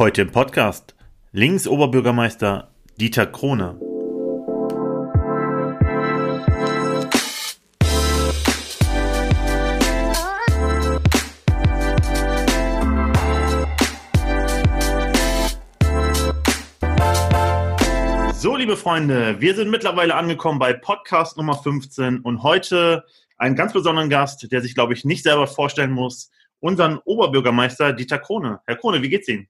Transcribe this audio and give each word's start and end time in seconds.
Heute 0.00 0.22
im 0.22 0.32
Podcast 0.32 0.94
Links-Oberbürgermeister 1.32 2.70
Dieter 2.98 3.26
Krone. 3.26 3.78
So, 18.32 18.56
liebe 18.56 18.78
Freunde, 18.78 19.38
wir 19.38 19.54
sind 19.54 19.70
mittlerweile 19.70 20.14
angekommen 20.14 20.58
bei 20.58 20.72
Podcast 20.72 21.36
Nummer 21.36 21.56
15 21.56 22.20
und 22.20 22.42
heute 22.42 23.04
einen 23.36 23.54
ganz 23.54 23.74
besonderen 23.74 24.08
Gast, 24.08 24.50
der 24.50 24.62
sich, 24.62 24.74
glaube 24.74 24.94
ich, 24.94 25.04
nicht 25.04 25.24
selber 25.24 25.46
vorstellen 25.46 25.92
muss, 25.92 26.30
unseren 26.60 27.00
Oberbürgermeister 27.04 27.92
Dieter 27.92 28.18
Krone. 28.18 28.60
Herr 28.64 28.76
Krone, 28.76 29.02
wie 29.02 29.10
geht's 29.10 29.28
Ihnen? 29.28 29.46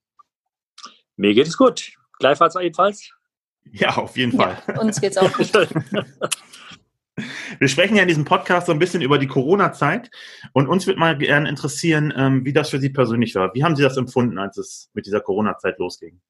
Mir 1.20 1.34
geht 1.34 1.48
es 1.48 1.58
gut. 1.58 1.92
Gleichfalls 2.18 2.54
jedenfalls. 2.58 3.10
Ja, 3.72 3.94
auf 3.98 4.16
jeden 4.16 4.32
Fall. 4.32 4.56
Ja, 4.66 4.80
uns 4.80 4.98
geht's 4.98 5.18
auch 5.18 5.30
gut. 5.30 5.52
Wir 7.58 7.68
sprechen 7.68 7.94
ja 7.94 8.02
in 8.02 8.08
diesem 8.08 8.24
Podcast 8.24 8.68
so 8.68 8.72
ein 8.72 8.78
bisschen 8.78 9.02
über 9.02 9.18
die 9.18 9.26
Corona-Zeit 9.26 10.10
und 10.54 10.66
uns 10.66 10.86
würde 10.86 10.98
mal 10.98 11.18
gerne 11.18 11.46
interessieren, 11.46 12.10
ähm, 12.16 12.46
wie 12.46 12.54
das 12.54 12.70
für 12.70 12.80
Sie 12.80 12.88
persönlich 12.88 13.34
war. 13.34 13.52
Wie 13.52 13.62
haben 13.62 13.76
Sie 13.76 13.82
das 13.82 13.98
empfunden, 13.98 14.38
als 14.38 14.56
es 14.56 14.88
mit 14.94 15.04
dieser 15.04 15.20
Corona-Zeit 15.20 15.78
losging? 15.78 16.22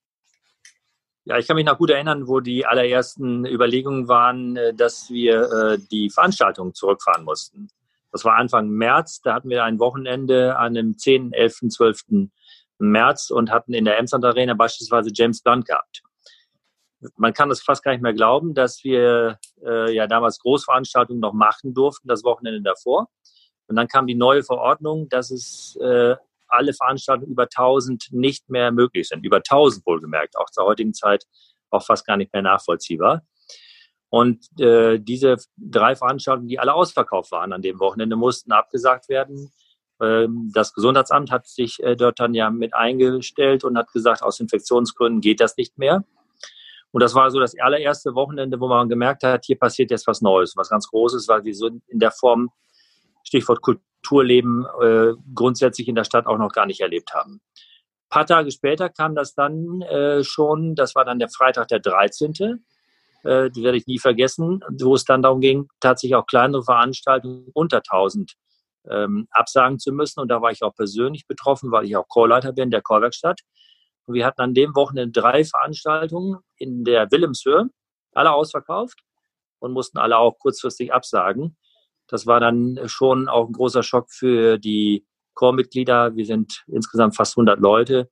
Ja, 1.24 1.38
ich 1.38 1.46
kann 1.46 1.54
mich 1.54 1.66
noch 1.66 1.78
gut 1.78 1.90
erinnern, 1.90 2.26
wo 2.26 2.40
die 2.40 2.66
allerersten 2.66 3.46
Überlegungen 3.46 4.08
waren, 4.08 4.56
äh, 4.56 4.74
dass 4.74 5.08
wir 5.08 5.42
äh, 5.52 5.78
die 5.92 6.10
Veranstaltung 6.10 6.74
zurückfahren 6.74 7.24
mussten. 7.24 7.68
Das 8.10 8.24
war 8.24 8.34
Anfang 8.34 8.68
März, 8.68 9.20
da 9.20 9.34
hatten 9.34 9.50
wir 9.50 9.62
ein 9.62 9.78
Wochenende 9.78 10.58
an 10.58 10.74
dem 10.74 10.98
10., 10.98 11.32
11., 11.32 11.68
12. 11.68 12.02
März 12.80 13.30
und 13.30 13.50
hatten 13.50 13.74
in 13.74 13.84
der 13.84 13.98
Emsland 13.98 14.24
Arena 14.24 14.54
beispielsweise 14.54 15.10
James 15.12 15.42
Blunt 15.42 15.66
gehabt. 15.66 16.02
Man 17.16 17.32
kann 17.32 17.50
es 17.50 17.62
fast 17.62 17.82
gar 17.82 17.92
nicht 17.92 18.02
mehr 18.02 18.12
glauben, 18.12 18.54
dass 18.54 18.84
wir 18.84 19.38
äh, 19.64 19.94
ja 19.94 20.06
damals 20.06 20.38
Großveranstaltungen 20.40 21.20
noch 21.20 21.32
machen 21.32 21.72
durften, 21.72 22.08
das 22.08 22.24
Wochenende 22.24 22.62
davor. 22.62 23.08
Und 23.68 23.76
dann 23.76 23.88
kam 23.88 24.06
die 24.06 24.14
neue 24.14 24.42
Verordnung, 24.42 25.08
dass 25.08 25.30
es 25.30 25.76
äh, 25.80 26.16
alle 26.48 26.74
Veranstaltungen 26.74 27.30
über 27.30 27.44
1000 27.44 28.08
nicht 28.10 28.50
mehr 28.50 28.72
möglich 28.72 29.08
sind. 29.08 29.24
Über 29.24 29.36
1000 29.38 29.86
wohlgemerkt, 29.86 30.36
auch 30.36 30.50
zur 30.50 30.64
heutigen 30.64 30.92
Zeit 30.92 31.24
auch 31.70 31.84
fast 31.84 32.06
gar 32.06 32.16
nicht 32.16 32.32
mehr 32.32 32.42
nachvollziehbar. 32.42 33.22
Und 34.08 34.44
äh, 34.60 34.98
diese 34.98 35.36
drei 35.56 35.94
Veranstaltungen, 35.94 36.48
die 36.48 36.58
alle 36.58 36.74
ausverkauft 36.74 37.30
waren 37.30 37.52
an 37.52 37.62
dem 37.62 37.78
Wochenende, 37.78 38.16
mussten 38.16 38.50
abgesagt 38.50 39.08
werden. 39.08 39.52
Ähm, 40.00 40.50
das 40.54 40.72
Gesundheitsamt 40.72 41.30
hat 41.30 41.46
sich 41.46 41.82
äh, 41.82 41.96
dort 41.96 42.20
dann 42.20 42.34
ja 42.34 42.50
mit 42.50 42.74
eingestellt 42.74 43.64
und 43.64 43.76
hat 43.76 43.92
gesagt, 43.92 44.22
aus 44.22 44.40
Infektionsgründen 44.40 45.20
geht 45.20 45.40
das 45.40 45.56
nicht 45.56 45.78
mehr. 45.78 46.04
Und 46.92 47.02
das 47.02 47.14
war 47.14 47.30
so 47.30 47.38
das 47.38 47.58
allererste 47.58 48.14
Wochenende, 48.14 48.58
wo 48.58 48.68
man 48.68 48.88
gemerkt 48.88 49.22
hat, 49.22 49.44
hier 49.44 49.58
passiert 49.58 49.90
jetzt 49.90 50.06
was 50.06 50.22
Neues, 50.22 50.56
was 50.56 50.70
ganz 50.70 50.88
Großes, 50.88 51.28
weil 51.28 51.44
wir 51.44 51.54
so 51.54 51.68
in 51.68 51.98
der 51.98 52.10
Form, 52.10 52.50
Stichwort 53.22 53.60
Kulturleben, 53.62 54.66
äh, 54.82 55.12
grundsätzlich 55.34 55.86
in 55.86 55.94
der 55.94 56.04
Stadt 56.04 56.26
auch 56.26 56.38
noch 56.38 56.52
gar 56.52 56.66
nicht 56.66 56.80
erlebt 56.80 57.14
haben. 57.14 57.40
Ein 57.54 58.08
paar 58.08 58.26
Tage 58.26 58.50
später 58.50 58.88
kam 58.88 59.14
das 59.14 59.34
dann 59.34 59.82
äh, 59.82 60.24
schon, 60.24 60.74
das 60.74 60.96
war 60.96 61.04
dann 61.04 61.20
der 61.20 61.28
Freitag 61.28 61.68
der 61.68 61.78
13. 61.78 62.64
Äh, 63.22 63.50
die 63.50 63.62
werde 63.62 63.76
ich 63.78 63.86
nie 63.86 63.98
vergessen, 63.98 64.64
wo 64.80 64.94
es 64.94 65.04
dann 65.04 65.22
darum 65.22 65.40
ging, 65.40 65.68
tatsächlich 65.78 66.16
auch 66.16 66.26
kleinere 66.26 66.64
Veranstaltungen 66.64 67.46
unter 67.52 67.78
1000 67.78 68.32
ähm, 68.88 69.28
absagen 69.30 69.78
zu 69.78 69.92
müssen. 69.92 70.20
Und 70.20 70.28
da 70.28 70.40
war 70.42 70.50
ich 70.50 70.62
auch 70.62 70.74
persönlich 70.74 71.26
betroffen, 71.26 71.70
weil 71.70 71.84
ich 71.84 71.96
auch 71.96 72.08
Chorleiter 72.08 72.52
bin 72.52 72.70
der 72.70 72.82
Chorwerkstatt. 72.82 73.40
Und 74.06 74.14
wir 74.14 74.24
hatten 74.24 74.40
an 74.40 74.54
dem 74.54 74.74
Wochenende 74.74 75.20
drei 75.20 75.44
Veranstaltungen 75.44 76.38
in 76.56 76.84
der 76.84 77.10
Wilhelmshöhe, 77.10 77.70
alle 78.12 78.32
ausverkauft 78.32 79.00
und 79.58 79.72
mussten 79.72 79.98
alle 79.98 80.18
auch 80.18 80.38
kurzfristig 80.38 80.92
absagen. 80.92 81.56
Das 82.08 82.26
war 82.26 82.40
dann 82.40 82.80
schon 82.86 83.28
auch 83.28 83.46
ein 83.46 83.52
großer 83.52 83.82
Schock 83.82 84.10
für 84.10 84.58
die 84.58 85.06
Chormitglieder. 85.34 86.16
Wir 86.16 86.26
sind 86.26 86.64
insgesamt 86.66 87.14
fast 87.14 87.36
100 87.36 87.60
Leute. 87.60 88.10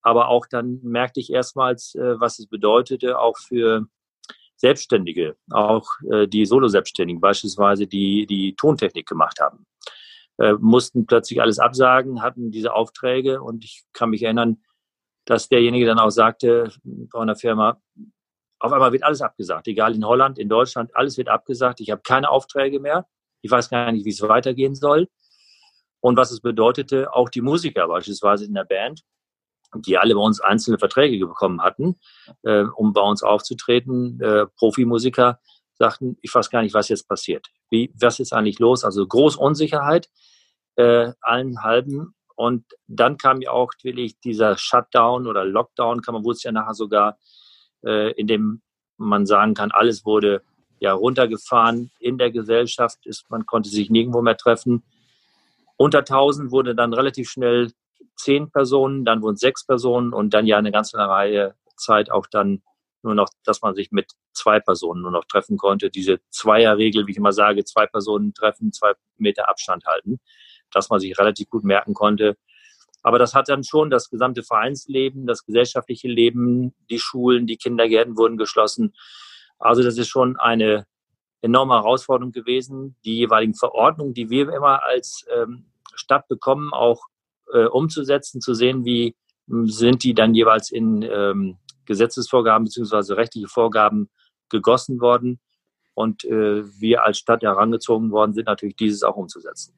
Aber 0.00 0.28
auch 0.28 0.46
dann 0.46 0.80
merkte 0.82 1.20
ich 1.20 1.30
erstmals, 1.30 1.94
äh, 1.94 2.20
was 2.20 2.38
es 2.38 2.46
bedeutete, 2.46 3.18
auch 3.18 3.38
für 3.38 3.86
Selbstständige, 4.56 5.36
auch 5.50 5.86
äh, 6.10 6.28
die 6.28 6.46
Solo-Selbstständigen 6.46 7.20
beispielsweise, 7.20 7.86
die 7.86 8.26
die 8.26 8.54
Tontechnik 8.54 9.06
gemacht 9.06 9.40
haben 9.40 9.66
äh, 10.38 10.54
mussten 10.54 11.06
plötzlich 11.06 11.40
alles 11.40 11.58
absagen, 11.58 12.22
hatten 12.22 12.50
diese 12.50 12.74
Aufträge 12.74 13.42
und 13.42 13.64
ich 13.64 13.84
kann 13.92 14.10
mich 14.10 14.22
erinnern, 14.22 14.62
dass 15.24 15.48
derjenige 15.48 15.86
dann 15.86 15.98
auch 15.98 16.10
sagte 16.10 16.70
bei 16.84 17.20
einer 17.20 17.36
Firma, 17.36 17.80
auf 18.58 18.72
einmal 18.72 18.92
wird 18.92 19.02
alles 19.02 19.20
abgesagt, 19.20 19.68
egal 19.68 19.94
in 19.94 20.06
Holland, 20.06 20.38
in 20.38 20.48
Deutschland, 20.48 20.96
alles 20.96 21.18
wird 21.18 21.28
abgesagt. 21.28 21.80
Ich 21.80 21.90
habe 21.90 22.02
keine 22.02 22.30
Aufträge 22.30 22.80
mehr. 22.80 23.06
Ich 23.42 23.50
weiß 23.50 23.68
gar 23.68 23.92
nicht, 23.92 24.04
wie 24.06 24.10
es 24.10 24.22
weitergehen 24.22 24.74
soll. 24.74 25.08
Und 26.00 26.16
was 26.16 26.30
es 26.30 26.40
bedeutete, 26.40 27.14
auch 27.14 27.28
die 27.28 27.40
Musiker 27.40 27.88
beispielsweise 27.88 28.44
in 28.44 28.54
der 28.54 28.64
Band, 28.64 29.02
die 29.74 29.98
alle 29.98 30.14
bei 30.14 30.20
uns 30.20 30.40
einzelne 30.40 30.78
Verträge 30.78 31.26
bekommen 31.26 31.62
hatten, 31.62 31.98
äh, 32.42 32.64
um 32.76 32.92
bei 32.92 33.00
uns 33.00 33.22
aufzutreten, 33.22 34.20
äh, 34.20 34.46
Profimusiker, 34.46 35.40
sagten, 35.78 36.16
ich 36.22 36.34
weiß 36.34 36.50
gar 36.50 36.62
nicht, 36.62 36.74
was 36.74 36.88
jetzt 36.88 37.08
passiert. 37.08 37.48
Wie, 37.70 37.92
was 37.98 38.20
ist 38.20 38.32
eigentlich 38.32 38.58
los? 38.58 38.84
Also 38.84 39.06
große 39.06 39.38
Unsicherheit, 39.38 40.08
äh, 40.76 41.12
allen 41.20 41.62
halben. 41.62 42.14
Und 42.36 42.64
dann 42.86 43.16
kam 43.16 43.40
ja 43.40 43.50
auch 43.50 43.72
wirklich 43.82 44.18
dieser 44.20 44.56
Shutdown 44.56 45.26
oder 45.26 45.44
Lockdown, 45.44 46.02
kann 46.02 46.14
man 46.14 46.24
wohl 46.24 46.34
ja 46.38 46.52
nachher 46.52 46.74
sogar, 46.74 47.18
äh, 47.84 48.12
in 48.12 48.26
dem 48.26 48.62
man 48.96 49.26
sagen 49.26 49.54
kann, 49.54 49.70
alles 49.70 50.04
wurde 50.04 50.42
ja 50.80 50.92
runtergefahren 50.92 51.90
in 51.98 52.18
der 52.18 52.30
Gesellschaft, 52.30 53.06
ist, 53.06 53.30
man 53.30 53.46
konnte 53.46 53.70
sich 53.70 53.90
nirgendwo 53.90 54.22
mehr 54.22 54.36
treffen. 54.36 54.82
Unter 55.76 56.04
1000 56.04 56.52
wurde 56.52 56.74
dann 56.74 56.92
relativ 56.92 57.30
schnell 57.30 57.72
zehn 58.16 58.50
Personen, 58.50 59.04
dann 59.04 59.22
wurden 59.22 59.36
sechs 59.36 59.66
Personen 59.66 60.12
und 60.12 60.34
dann 60.34 60.46
ja 60.46 60.58
eine 60.58 60.72
ganze 60.72 60.98
Reihe 60.98 61.54
Zeit 61.76 62.10
auch 62.10 62.26
dann 62.26 62.62
nur 63.04 63.14
noch, 63.14 63.28
dass 63.44 63.62
man 63.62 63.74
sich 63.74 63.92
mit 63.92 64.12
zwei 64.32 64.60
Personen 64.60 65.02
nur 65.02 65.10
noch 65.10 65.24
treffen 65.24 65.56
konnte. 65.56 65.90
Diese 65.90 66.20
Zweierregel, 66.30 67.06
wie 67.06 67.12
ich 67.12 67.16
immer 67.16 67.32
sage, 67.32 67.64
zwei 67.64 67.86
Personen 67.86 68.34
treffen, 68.34 68.72
zwei 68.72 68.94
Meter 69.16 69.48
Abstand 69.48 69.84
halten, 69.86 70.18
dass 70.70 70.90
man 70.90 71.00
sich 71.00 71.18
relativ 71.18 71.48
gut 71.50 71.64
merken 71.64 71.94
konnte. 71.94 72.36
Aber 73.02 73.18
das 73.18 73.34
hat 73.34 73.48
dann 73.48 73.64
schon 73.64 73.90
das 73.90 74.08
gesamte 74.08 74.42
Vereinsleben, 74.42 75.26
das 75.26 75.44
gesellschaftliche 75.44 76.08
Leben, 76.08 76.74
die 76.90 76.98
Schulen, 76.98 77.46
die 77.46 77.58
Kindergärten 77.58 78.16
wurden 78.16 78.38
geschlossen. 78.38 78.94
Also 79.58 79.82
das 79.82 79.98
ist 79.98 80.08
schon 80.08 80.38
eine 80.38 80.86
enorme 81.42 81.74
Herausforderung 81.74 82.32
gewesen, 82.32 82.96
die 83.04 83.16
jeweiligen 83.18 83.54
Verordnungen, 83.54 84.14
die 84.14 84.30
wir 84.30 84.50
immer 84.50 84.82
als 84.82 85.26
ähm, 85.30 85.66
Stadt 85.94 86.26
bekommen, 86.28 86.72
auch 86.72 87.02
äh, 87.52 87.66
umzusetzen, 87.66 88.40
zu 88.40 88.54
sehen, 88.54 88.86
wie 88.86 89.14
sind 89.46 90.02
die 90.02 90.14
dann 90.14 90.34
jeweils 90.34 90.70
in 90.70 91.02
ähm, 91.02 91.58
Gesetzesvorgaben 91.86 92.64
beziehungsweise 92.64 93.16
rechtliche 93.16 93.48
Vorgaben 93.48 94.10
gegossen 94.50 95.00
worden. 95.00 95.40
Und 95.94 96.24
äh, 96.24 96.64
wir 96.80 97.04
als 97.04 97.18
Stadt 97.18 97.42
herangezogen 97.42 98.10
worden 98.10 98.34
sind, 98.34 98.46
natürlich 98.46 98.76
dieses 98.76 99.02
auch 99.04 99.16
umzusetzen. 99.16 99.74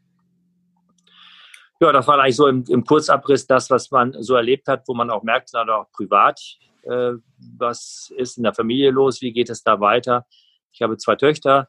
Ja, 1.79 1.93
das 1.93 2.07
war 2.07 2.19
eigentlich 2.19 2.37
so 2.37 2.47
im, 2.47 2.65
im 2.69 2.85
Kurzabriss 2.85 3.47
das, 3.47 3.69
was 3.69 3.91
man 3.91 4.15
so 4.21 4.35
erlebt 4.35 4.67
hat, 4.67 4.85
wo 4.89 4.95
man 4.95 5.11
auch 5.11 5.23
merkt, 5.23 5.53
dann 5.53 5.69
auch 5.69 5.91
privat, 5.93 6.41
äh, 6.85 7.13
was 7.59 8.11
ist 8.17 8.39
in 8.39 8.45
der 8.45 8.55
Familie 8.55 8.91
los, 8.91 9.21
wie 9.21 9.33
geht 9.33 9.51
es 9.51 9.63
da 9.63 9.79
weiter. 9.79 10.25
Ich 10.73 10.81
habe 10.81 10.97
zwei 10.97 11.17
Töchter. 11.17 11.69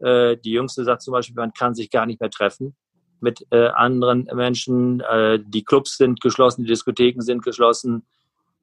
Äh, 0.00 0.36
die 0.36 0.50
jüngste 0.50 0.82
sagt 0.84 1.02
zum 1.02 1.12
Beispiel, 1.12 1.36
man 1.36 1.52
kann 1.52 1.74
sich 1.74 1.90
gar 1.90 2.06
nicht 2.06 2.20
mehr 2.20 2.30
treffen 2.30 2.76
mit 3.20 3.46
äh, 3.50 3.68
anderen 3.68 4.28
Menschen. 4.34 5.00
Äh, 5.00 5.38
die 5.44 5.64
Clubs 5.64 5.96
sind 5.96 6.20
geschlossen, 6.20 6.62
die 6.62 6.68
Diskotheken 6.68 7.20
sind 7.20 7.42
geschlossen. 7.42 8.06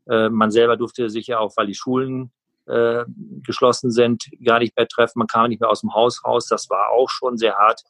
Äh, 0.07 0.29
man 0.29 0.51
selber 0.51 0.77
durfte 0.77 1.09
sich 1.09 1.27
ja 1.27 1.39
auch, 1.39 1.53
weil 1.55 1.67
die 1.67 1.75
Schulen 1.75 2.31
äh, 2.65 3.05
geschlossen 3.43 3.91
sind, 3.91 4.25
gar 4.43 4.59
nicht 4.59 4.75
mehr 4.77 4.87
treffen. 4.87 5.19
Man 5.19 5.27
kam 5.27 5.49
nicht 5.49 5.61
mehr 5.61 5.69
aus 5.69 5.81
dem 5.81 5.93
Haus 5.93 6.23
raus. 6.25 6.47
Das 6.47 6.69
war 6.69 6.89
auch 6.91 7.09
schon 7.09 7.37
sehr 7.37 7.55
hart. 7.55 7.81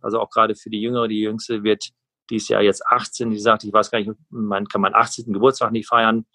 Also 0.00 0.20
auch 0.20 0.30
gerade 0.30 0.54
für 0.54 0.70
die 0.70 0.80
Jüngere, 0.80 1.08
die 1.08 1.20
Jüngste 1.20 1.62
wird 1.62 1.88
dieses 2.30 2.48
Jahr 2.48 2.62
jetzt 2.62 2.86
18. 2.86 3.30
Die 3.30 3.38
sagt, 3.38 3.64
ich 3.64 3.72
weiß 3.72 3.90
gar 3.90 3.98
nicht, 3.98 4.10
man 4.30 4.66
kann 4.66 4.80
meinen 4.80 4.94
18. 4.94 5.32
Geburtstag 5.32 5.72
nicht 5.72 5.88
feiern. 5.88 6.26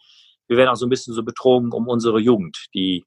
Wir 0.47 0.57
werden 0.57 0.69
auch 0.69 0.75
so 0.75 0.85
ein 0.85 0.89
bisschen 0.89 1.13
so 1.13 1.23
betrogen 1.23 1.71
um 1.71 1.87
unsere 1.87 2.19
Jugend, 2.19 2.67
die 2.73 3.05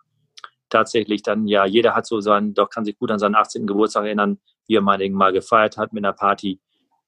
tatsächlich 0.68 1.22
dann, 1.22 1.46
ja, 1.46 1.66
jeder 1.66 1.94
hat 1.94 2.06
so 2.06 2.20
sein, 2.20 2.54
doch 2.54 2.70
kann 2.70 2.84
sich 2.84 2.96
gut 2.96 3.10
an 3.10 3.18
seinen 3.18 3.34
18. 3.34 3.66
Geburtstag 3.66 4.04
erinnern, 4.04 4.38
wie 4.66 4.76
er 4.76 4.80
mal 4.80 5.32
gefeiert 5.32 5.76
hat 5.76 5.92
mit 5.92 6.04
einer 6.04 6.14
Party. 6.14 6.60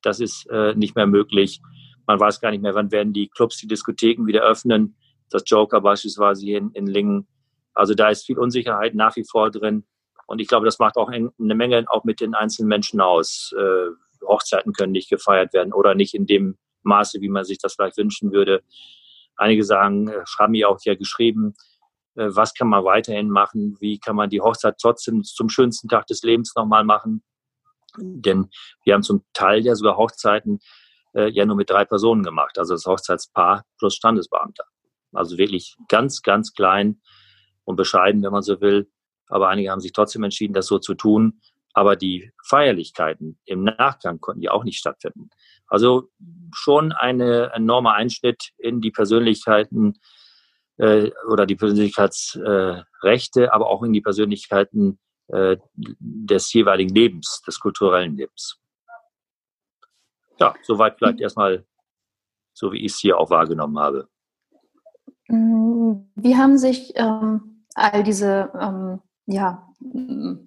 Das 0.03 0.21
ist 0.21 0.47
äh, 0.51 0.75
nicht 0.75 0.97
mehr 0.97 1.07
möglich. 1.07 1.61
Man 2.07 2.21
weiß 2.21 2.41
gar 2.41 2.51
nicht 2.51 2.63
mehr, 2.63 2.75
wann 2.75 2.93
werden 2.93 3.13
die 3.13 3.29
Clubs, 3.29 3.59
die 3.59 3.67
Diskotheken 3.67 4.27
wieder 4.27 4.43
öffnen. 4.43 4.97
Das 5.31 5.43
Joker 5.47 5.81
beispielsweise 5.81 6.45
hier 6.45 6.59
in, 6.59 6.71
in 6.73 6.87
Lingen. 6.87 7.27
Also 7.73 7.95
da 7.95 8.09
ist 8.09 8.27
viel 8.27 8.39
Unsicherheit 8.39 8.95
nach 8.95 9.17
wie 9.17 9.25
vor 9.25 9.51
drin. 9.51 9.85
Und 10.27 10.39
ich 10.39 10.49
glaube, 10.49 10.65
das 10.65 10.79
macht 10.79 10.97
auch 10.97 11.09
eine 11.09 11.55
Menge 11.55 11.85
auch 11.89 12.05
mit 12.05 12.21
den 12.21 12.35
einzelnen 12.35 12.69
Menschen 12.69 13.01
aus. 13.01 13.55
Äh, 13.59 13.91
Hochzeiten 14.27 14.73
können 14.73 14.93
nicht 14.93 15.11
gefeiert 15.11 15.53
werden 15.53 15.73
oder 15.73 15.95
nicht 15.95 16.15
in 16.15 16.27
dem 16.27 16.57
Maße, 16.83 17.21
wie 17.21 17.29
man 17.29 17.45
sich 17.45 17.59
das 17.59 17.75
vielleicht 17.75 17.99
wünschen 17.99 18.33
würde. 18.33 18.63
Einige 19.37 19.65
sagen, 19.65 20.09
äh, 20.09 20.23
haben 20.39 20.53
mir 20.53 20.69
auch 20.69 20.79
ja 20.85 20.95
geschrieben, 20.95 21.55
äh, 22.15 22.29
was 22.29 22.55
kann 22.55 22.69
man 22.69 22.85
weiterhin 22.85 23.31
machen, 23.31 23.77
wie 23.81 23.99
kann 23.99 24.17
man 24.17 24.31
die 24.31 24.41
Hochzeit 24.41 24.77
trotzdem 24.81 25.25
zum 25.25 25.49
schönsten 25.49 25.89
Tag 25.89 26.07
des 26.07 26.23
Lebens 26.23 26.55
nochmal 26.57 26.85
machen. 26.85 27.23
Denn 27.99 28.51
wir 28.85 28.95
haben 28.95 29.03
zum 29.03 29.25
Teil 29.35 29.65
ja 29.65 29.75
sogar 29.75 29.97
Hochzeiten 29.97 30.59
äh, 31.15 31.29
ja 31.31 31.45
nur 31.47 31.57
mit 31.57 31.71
drei 31.71 31.85
Personen 31.85 32.23
gemacht, 32.23 32.59
also 32.59 32.75
das 32.75 32.87
Hochzeitspaar 32.87 33.65
plus 33.79 33.95
Standesbeamter. 33.95 34.65
Also 35.13 35.39
wirklich 35.39 35.77
ganz, 35.89 36.23
ganz 36.23 36.53
klein 36.53 37.01
und 37.65 37.77
bescheiden, 37.77 38.23
wenn 38.23 38.33
man 38.33 38.43
so 38.43 38.61
will. 38.61 38.91
Aber 39.29 39.49
einige 39.49 39.71
haben 39.71 39.81
sich 39.81 39.93
trotzdem 39.93 40.23
entschieden, 40.23 40.55
das 40.55 40.67
so 40.67 40.79
zu 40.79 40.95
tun. 40.95 41.41
Aber 41.73 41.97
die 41.97 42.33
Feierlichkeiten 42.47 43.39
im 43.45 43.65
Nachgang 43.65 44.21
konnten 44.21 44.43
ja 44.43 44.53
auch 44.53 44.65
nicht 44.65 44.79
stattfinden. 44.79 45.31
Also 45.67 46.11
schon 46.53 46.93
eine 46.93 47.53
enormer 47.53 47.95
Einschnitt 47.95 48.51
in 48.59 48.81
die 48.81 48.93
Persönlichkeiten 48.93 49.95
äh, 50.77 51.11
oder 51.29 51.47
die 51.47 51.57
Persönlichkeitsrechte, 51.57 53.45
äh, 53.45 53.49
aber 53.49 53.69
auch 53.69 53.83
in 53.83 53.93
die 53.93 54.03
Persönlichkeiten 54.03 54.99
äh, 55.29 55.57
des 55.75 56.53
jeweiligen 56.53 56.95
Lebens, 56.95 57.43
des 57.47 57.59
kulturellen 57.59 58.17
Lebens. 58.17 58.61
Ja, 60.41 60.55
soweit 60.63 60.97
vielleicht 60.99 61.21
erstmal 61.21 61.65
so, 62.53 62.73
wie 62.73 62.85
ich 62.85 62.93
es 62.93 62.99
hier 62.99 63.19
auch 63.19 63.31
wahrgenommen 63.31 63.79
habe. 63.79 64.09
Wie 65.29 66.37
haben 66.37 66.59
sich 66.59 66.93
ähm, 66.97 67.65
all 67.75 68.03
diese 68.03 68.51
ähm, 68.61 69.01
ja, 69.27 69.69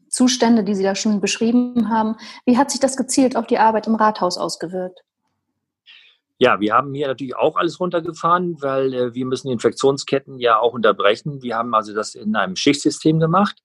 Zustände, 0.09 0.63
die 0.63 0.75
Sie 0.75 0.83
da 0.83 0.95
schon 0.95 1.19
beschrieben 1.19 1.89
haben, 1.89 2.15
wie 2.45 2.57
hat 2.57 2.71
sich 2.71 2.79
das 2.79 2.97
gezielt 2.97 3.35
auf 3.35 3.47
die 3.47 3.59
Arbeit 3.59 3.87
im 3.87 3.95
Rathaus 3.95 4.37
ausgewirkt? 4.37 5.03
Ja, 6.39 6.59
wir 6.59 6.73
haben 6.73 6.93
hier 6.93 7.07
natürlich 7.07 7.35
auch 7.35 7.55
alles 7.55 7.79
runtergefahren, 7.79 8.61
weil 8.61 8.93
äh, 8.93 9.13
wir 9.15 9.25
müssen 9.25 9.49
Infektionsketten 9.49 10.37
ja 10.39 10.59
auch 10.59 10.73
unterbrechen. 10.73 11.41
Wir 11.41 11.57
haben 11.57 11.73
also 11.73 11.95
das 11.95 12.13
in 12.13 12.35
einem 12.35 12.55
Schichtsystem 12.55 13.19
gemacht, 13.19 13.63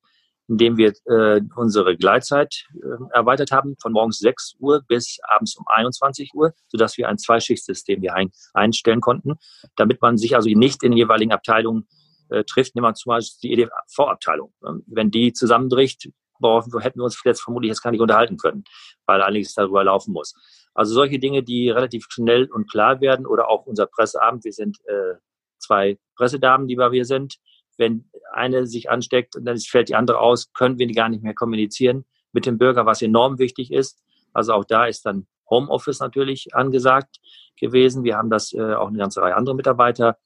indem 0.53 0.77
wir 0.77 0.93
äh, 1.07 1.41
unsere 1.57 1.97
Gleitzeit 1.97 2.67
äh, 2.75 3.15
erweitert 3.15 3.53
haben 3.53 3.75
von 3.81 3.93
morgens 3.93 4.19
6 4.19 4.57
Uhr 4.59 4.83
bis 4.87 5.19
abends 5.23 5.57
um 5.57 5.65
21 5.67 6.35
Uhr, 6.35 6.53
sodass 6.69 6.99
wir 6.99 7.09
ein 7.09 7.17
Zweischichtsystem 7.17 8.03
hier 8.03 8.15
ein, 8.15 8.31
einstellen 8.53 9.01
konnten, 9.01 9.37
damit 9.77 10.03
man 10.03 10.19
sich 10.19 10.37
also 10.37 10.51
nicht 10.51 10.83
in 10.83 10.91
den 10.91 10.99
jeweiligen 10.99 11.33
Abteilungen 11.33 11.89
äh, 12.29 12.45
trifft. 12.45 12.75
Nehmen 12.75 12.87
wir 12.87 12.95
zum 12.95 13.11
Beispiel 13.11 13.39
die 13.43 13.63
EDV-Abteilung. 13.63 14.53
Ähm, 14.67 14.85
wenn 14.87 15.11
die 15.11 15.33
zusammenbricht, 15.33 16.11
boah, 16.39 16.63
hätten 16.81 17.01
wir 17.01 17.05
uns 17.05 17.19
jetzt 17.25 17.41
vermutlich 17.41 17.71
jetzt 17.71 17.83
gar 17.83 17.91
nicht 17.91 18.03
unterhalten 18.03 18.37
können, 18.37 18.65
weil 19.07 19.23
einiges 19.23 19.55
darüber 19.55 19.85
laufen 19.85 20.13
muss. 20.13 20.35
Also 20.75 20.93
solche 20.93 21.19
Dinge, 21.19 21.43
die 21.43 21.71
relativ 21.71 22.07
schnell 22.11 22.45
und 22.53 22.71
klar 22.71 23.01
werden 23.01 23.27
oder 23.27 23.49
auch 23.49 23.65
unser 23.65 23.87
Presseabend. 23.87 24.45
Wir 24.45 24.53
sind 24.53 24.79
äh, 24.87 25.15
zwei 25.59 25.99
Pressedamen, 26.17 26.69
die 26.69 26.77
wir 26.77 27.05
sind. 27.07 27.37
Wenn 27.83 28.09
eine 28.33 28.67
sich 28.67 28.89
ansteckt 28.89 29.35
und 29.35 29.45
dann 29.45 29.59
fällt 29.59 29.89
die 29.89 29.97
andere 29.97 30.21
aus, 30.21 30.53
können 30.53 30.79
wir 30.79 30.87
gar 30.93 31.09
nicht 31.09 31.25
mehr 31.25 31.35
kommunizieren 31.35 32.05
mit 32.33 32.47
dem 32.47 32.59
Bürger, 32.59 32.87
was 32.87 33.03
enorm 33.03 33.41
wichtig 33.41 33.73
ist. 33.73 34.01
Also 34.33 34.53
auch 34.53 34.65
da 34.65 34.87
ist 34.87 35.05
dann 35.05 35.27
Homeoffice 35.51 35.99
natürlich 35.99 36.55
angesagt 36.55 37.17
gewesen. 37.61 38.05
Wir 38.05 38.17
haben 38.17 38.31
das 38.31 38.53
äh, 38.53 38.75
auch 38.75 38.87
eine 38.87 38.99
ganze 38.99 39.21
Reihe 39.21 39.35
anderer 39.35 39.57
Mitarbeiter 39.57 40.17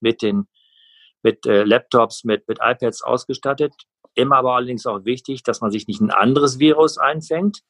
mit 0.00 0.20
den 0.20 0.46
mit 1.22 1.46
äh, 1.46 1.64
Laptops, 1.64 2.22
mit, 2.24 2.46
mit 2.46 2.58
iPads 2.62 3.02
ausgestattet. 3.02 3.72
Immer 4.14 4.36
aber 4.36 4.54
allerdings 4.54 4.86
auch 4.86 5.04
wichtig, 5.04 5.42
dass 5.42 5.60
man 5.60 5.70
sich 5.70 5.88
nicht 5.88 6.00
ein 6.00 6.12
anderes 6.12 6.58
Virus 6.58 6.98
einfängt, 6.98 7.62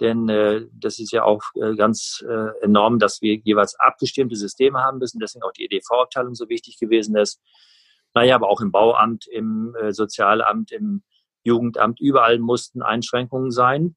denn 0.00 0.28
äh, 0.28 0.66
das 0.72 0.98
ist 0.98 1.12
ja 1.12 1.24
auch 1.24 1.42
äh, 1.56 1.74
ganz 1.74 2.24
äh, 2.28 2.64
enorm, 2.64 2.98
dass 2.98 3.20
wir 3.20 3.36
jeweils 3.36 3.74
abgestimmte 3.78 4.36
Systeme 4.36 4.78
haben 4.78 4.98
müssen, 4.98 5.18
deswegen 5.18 5.42
auch 5.42 5.52
die 5.52 5.64
EDV-Abteilung 5.64 6.34
so 6.34 6.48
wichtig 6.48 6.78
gewesen 6.78 7.16
ist. 7.16 7.40
Naja, 8.14 8.34
aber 8.34 8.48
auch 8.48 8.60
im 8.60 8.72
Bauamt, 8.72 9.26
im 9.26 9.74
äh, 9.80 9.92
Sozialamt, 9.92 10.72
im 10.72 11.02
Jugendamt, 11.44 12.00
überall 12.00 12.38
mussten 12.38 12.82
Einschränkungen 12.82 13.50
sein. 13.50 13.96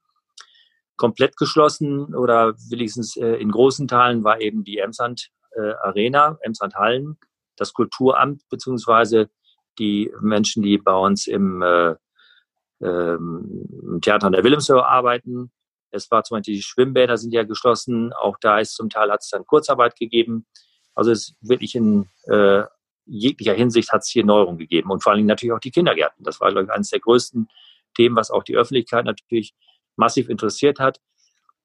Komplett 0.96 1.36
geschlossen 1.38 2.14
oder 2.16 2.54
wenigstens 2.70 3.18
äh, 3.18 3.36
in 3.36 3.52
großen 3.52 3.88
Teilen 3.88 4.24
war 4.24 4.40
eben 4.40 4.64
die 4.64 4.78
Emsland 4.78 5.30
äh, 5.56 5.74
Arena, 5.82 6.38
Emsland 6.42 6.76
Hallen, 6.76 7.18
das 7.56 7.74
Kulturamt 7.74 8.44
beziehungsweise 8.50 9.30
die 9.80 10.12
Menschen, 10.22 10.62
die 10.62 10.78
bei 10.78 10.94
uns 10.94 11.26
im, 11.26 11.62
äh, 11.64 11.96
ähm, 12.82 13.68
im 13.82 14.02
Theater 14.02 14.28
an 14.28 14.34
der 14.34 14.44
Wilhelmshöhe 14.44 14.86
arbeiten, 14.86 15.52
es 15.94 16.10
war 16.10 16.24
zum 16.24 16.38
Beispiel 16.38 16.56
die 16.56 16.64
Schwimmbäder 16.64 17.18
sind 17.18 17.34
ja 17.34 17.44
geschlossen. 17.44 18.14
Auch 18.14 18.38
da 18.42 18.60
ist 18.60 18.76
zum 18.76 18.90
Teil 18.90 19.12
hat 19.12 19.22
es 19.22 19.30
dann 19.30 19.46
Kurzarbeit 19.46 19.96
gegeben. 19.96 20.48
Also 20.96 21.12
es 21.12 21.30
ist 21.30 21.36
wirklich 21.42 21.76
in 21.76 22.10
äh, 22.24 22.64
jeglicher 23.06 23.54
Hinsicht 23.54 23.92
hat 23.92 24.02
es 24.02 24.10
hier 24.10 24.26
Neuerungen 24.26 24.58
gegeben 24.58 24.92
und 24.92 25.04
vor 25.04 25.12
allen 25.12 25.20
Dingen 25.20 25.28
natürlich 25.28 25.54
auch 25.54 25.60
die 25.60 25.72
Kindergärten. 25.72 26.24
Das 26.24 26.40
war, 26.42 26.52
glaube 26.52 26.66
ich, 26.66 26.72
eines 26.72 26.90
der 26.90 27.00
größten 27.00 27.48
Themen, 27.96 28.16
was 28.16 28.32
auch 28.32 28.44
die 28.44 28.56
Öffentlichkeit 28.56 29.06
natürlich 29.06 29.54
massiv 29.96 30.30
interessiert 30.30 30.80
hat. 30.80 31.00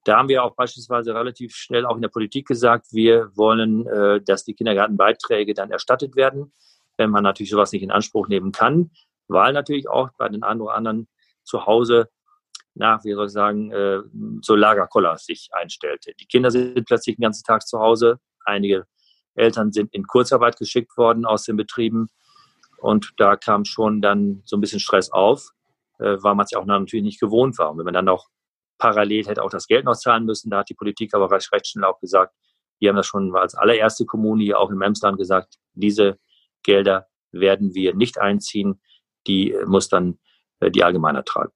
Da 0.04 0.18
haben 0.18 0.28
wir 0.28 0.44
auch 0.44 0.54
beispielsweise 0.54 1.14
relativ 1.14 1.54
schnell 1.54 1.86
auch 1.86 1.96
in 1.96 2.02
der 2.02 2.08
Politik 2.08 2.46
gesagt, 2.46 2.86
wir 2.92 3.30
wollen, 3.36 3.86
äh, 3.86 4.20
dass 4.22 4.44
die 4.44 4.54
Kindergartenbeiträge 4.54 5.54
dann 5.54 5.70
erstattet 5.70 6.16
werden, 6.16 6.52
wenn 6.96 7.10
man 7.10 7.22
natürlich 7.22 7.50
sowas 7.50 7.72
nicht 7.72 7.82
in 7.82 7.90
Anspruch 7.90 8.28
nehmen 8.28 8.52
kann, 8.52 8.90
weil 9.28 9.52
natürlich 9.52 9.88
auch 9.88 10.10
bei 10.16 10.28
den 10.28 10.42
einen 10.42 10.60
oder 10.60 10.74
anderen 10.74 11.08
zu 11.44 11.66
Hause 11.66 12.08
na, 12.78 13.02
wie 13.02 13.12
soll 13.12 13.26
ich 13.26 13.32
sagen, 13.32 13.72
äh, 13.72 14.00
so 14.40 14.54
Lagerkoller 14.54 15.18
sich 15.18 15.48
einstellte. 15.52 16.12
Die 16.18 16.26
Kinder 16.26 16.50
sind 16.50 16.86
plötzlich 16.86 17.16
den 17.16 17.22
ganzen 17.22 17.44
Tag 17.44 17.66
zu 17.66 17.80
Hause. 17.80 18.20
Einige 18.44 18.86
Eltern 19.38 19.72
sind 19.72 19.94
in 19.94 20.06
Kurzarbeit 20.06 20.56
geschickt 20.58 20.96
worden 20.96 21.24
aus 21.24 21.44
den 21.44 21.56
Betrieben. 21.56 22.08
Und 22.78 23.12
da 23.16 23.36
kam 23.36 23.64
schon 23.64 24.00
dann 24.00 24.42
so 24.44 24.56
ein 24.56 24.60
bisschen 24.60 24.80
Stress 24.80 25.10
auf, 25.10 25.50
äh, 25.98 26.16
weil 26.20 26.34
man 26.34 26.44
es 26.44 26.52
ja 26.52 26.58
auch 26.58 26.64
natürlich 26.64 27.04
nicht 27.04 27.20
gewohnt 27.20 27.58
war. 27.58 27.70
Und 27.70 27.78
wenn 27.78 27.84
man 27.84 27.94
dann 27.94 28.08
auch 28.08 28.28
parallel 28.78 29.26
hätte 29.26 29.42
auch 29.42 29.50
das 29.50 29.66
Geld 29.66 29.84
noch 29.84 29.96
zahlen 29.96 30.24
müssen, 30.24 30.50
da 30.50 30.58
hat 30.58 30.68
die 30.68 30.74
Politik 30.74 31.14
aber 31.14 31.30
recht, 31.30 31.52
recht 31.52 31.66
schnell 31.66 31.84
auch 31.84 31.98
gesagt, 32.00 32.34
wir 32.78 32.90
haben 32.90 32.96
das 32.96 33.06
schon 33.06 33.34
als 33.34 33.54
allererste 33.54 34.06
Kommune 34.06 34.44
hier 34.44 34.58
auch 34.58 34.70
im 34.70 34.82
Emsland 34.82 35.18
gesagt, 35.18 35.56
diese 35.74 36.18
Gelder 36.62 37.08
werden 37.32 37.74
wir 37.74 37.94
nicht 37.94 38.18
einziehen, 38.18 38.80
die 39.26 39.56
muss 39.66 39.88
dann 39.88 40.18
äh, 40.60 40.70
die 40.70 40.84
Allgemeiner 40.84 41.24
tragen. 41.24 41.52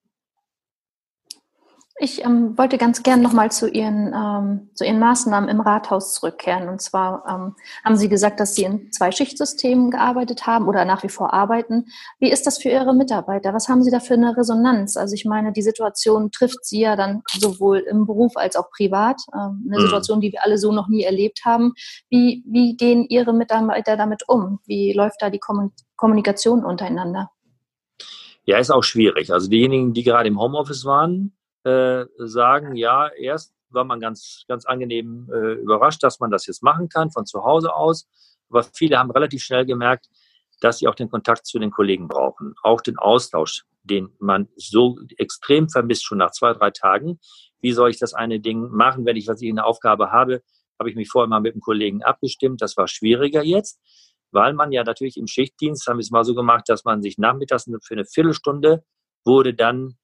Ich 2.05 2.25
ähm, 2.25 2.59
wollte 2.59 2.79
ganz 2.79 3.05
gern 3.05 3.23
nochmal 3.23 3.53
zu 3.53 3.69
Ihren, 3.69 4.13
ähm, 4.13 4.71
zu 4.75 4.85
Ihren 4.85 4.99
Maßnahmen 4.99 5.49
im 5.49 5.61
Rathaus 5.61 6.15
zurückkehren. 6.15 6.69
Und 6.69 6.83
zwar 6.83 7.23
ähm, 7.29 7.55
haben 7.85 7.97
Sie 7.97 8.09
gesagt, 8.09 8.41
dass 8.41 8.57
Sie 8.57 8.65
in 8.65 8.91
zwei 8.91 9.13
Schichtsystemen 9.13 9.93
gearbeitet 9.93 10.45
haben 10.45 10.67
oder 10.67 10.85
nach 10.85 11.05
wie 11.05 11.09
vor 11.09 11.33
arbeiten. 11.33 11.85
Wie 12.19 12.33
ist 12.33 12.45
das 12.45 12.59
für 12.59 12.71
Ihre 12.71 12.93
Mitarbeiter? 12.93 13.55
Was 13.55 13.69
haben 13.69 13.85
Sie 13.85 13.93
da 13.93 14.01
für 14.01 14.15
eine 14.15 14.37
Resonanz? 14.37 14.97
Also 14.97 15.15
ich 15.15 15.25
meine, 15.27 15.53
die 15.53 15.63
Situation 15.63 16.33
trifft 16.33 16.65
Sie 16.65 16.81
ja 16.81 16.97
dann 16.97 17.23
sowohl 17.29 17.79
im 17.79 18.05
Beruf 18.05 18.37
als 18.37 18.57
auch 18.57 18.69
privat. 18.71 19.21
Ähm, 19.33 19.65
eine 19.69 19.79
mhm. 19.79 19.83
Situation, 19.83 20.21
die 20.21 20.33
wir 20.33 20.45
alle 20.45 20.59
so 20.59 20.73
noch 20.73 20.89
nie 20.89 21.05
erlebt 21.05 21.43
haben. 21.45 21.73
Wie, 22.11 22.43
wie 22.49 22.75
gehen 22.75 23.07
Ihre 23.09 23.33
Mitarbeiter 23.33 23.97
damit 23.97 24.25
um? 24.27 24.59
Wie 24.67 24.93
läuft 24.93 25.23
da 25.23 25.31
die 25.31 25.41
Kommunikation 25.95 26.65
untereinander? 26.65 27.31
Ja, 28.45 28.59
ist 28.59 28.73
auch 28.73 28.83
schwierig. 28.83 29.33
Also 29.33 29.49
diejenigen, 29.49 29.93
die 29.93 30.03
gerade 30.03 30.27
im 30.27 30.41
Homeoffice 30.41 30.85
waren, 30.85 31.33
äh, 31.65 32.05
sagen, 32.19 32.77
ja, 32.77 33.09
erst 33.09 33.55
war 33.71 33.85
man 33.85 34.01
ganz, 34.01 34.45
ganz 34.49 34.65
angenehm 34.67 35.31
äh, 35.33 35.55
überrascht, 35.55 36.03
dass 36.03 36.21
man 36.21 36.31
das 36.31 36.47
jetzt 36.47 36.63
machen 36.63 36.89
kann 36.89 37.11
von 37.11 37.27
zu 37.27 37.45
Hause 37.45 37.75
aus. 37.75 38.09
Aber 38.51 38.63
viele 38.63 38.99
haben 38.99 39.11
relativ 39.11 39.43
schnell 39.43 39.65
gemerkt, 39.65 40.09
dass 40.61 40.79
sie 40.79 40.89
auch 40.89 40.95
den 40.95 41.11
Kontakt 41.11 41.47
zu 41.47 41.59
den 41.59 41.71
Kollegen 41.71 42.09
brauchen, 42.09 42.55
auch 42.63 42.81
den 42.81 42.99
Austausch, 42.99 43.65
den 43.83 44.11
man 44.19 44.49
so 44.57 44.99
extrem 45.17 45.69
vermisst 45.69 46.05
schon 46.05 46.19
nach 46.19 46.31
zwei, 46.31 46.53
drei 46.53 46.71
Tagen. 46.71 47.19
Wie 47.61 47.73
soll 47.73 47.91
ich 47.91 47.99
das 47.99 48.15
eine 48.15 48.41
Ding 48.41 48.69
machen, 48.71 49.05
wenn 49.05 49.17
ich, 49.17 49.27
was 49.27 49.43
ich 49.43 49.51
eine 49.51 49.65
Aufgabe 49.65 50.13
habe, 50.13 50.43
habe 50.79 50.91
ich 50.91 50.97
mich 50.97 51.09
vorher 51.09 51.29
mal 51.29 51.41
mit 51.41 51.55
dem 51.55 51.61
Kollegen 51.61 52.03
abgestimmt. 52.03 52.61
Das 52.61 52.77
war 52.77 52.89
schwieriger 52.89 53.43
jetzt, 53.43 53.81
weil 54.31 54.53
man 54.53 54.73
ja 54.73 54.85
natürlich 54.85 55.17
im 55.17 55.27
Schichtdienst, 55.27 55.87
haben 55.87 55.99
wir 55.99 56.03
es 56.03 56.11
mal 56.11 56.25
so 56.25 56.35
gemacht, 56.35 56.65
dass 56.69 56.85
man 56.85 57.03
sich 57.03 57.19
nachmittags 57.19 57.65
für 57.65 57.95
eine 57.95 58.05
Viertelstunde 58.05 58.85
wurde 59.25 59.55
dann 59.55 59.97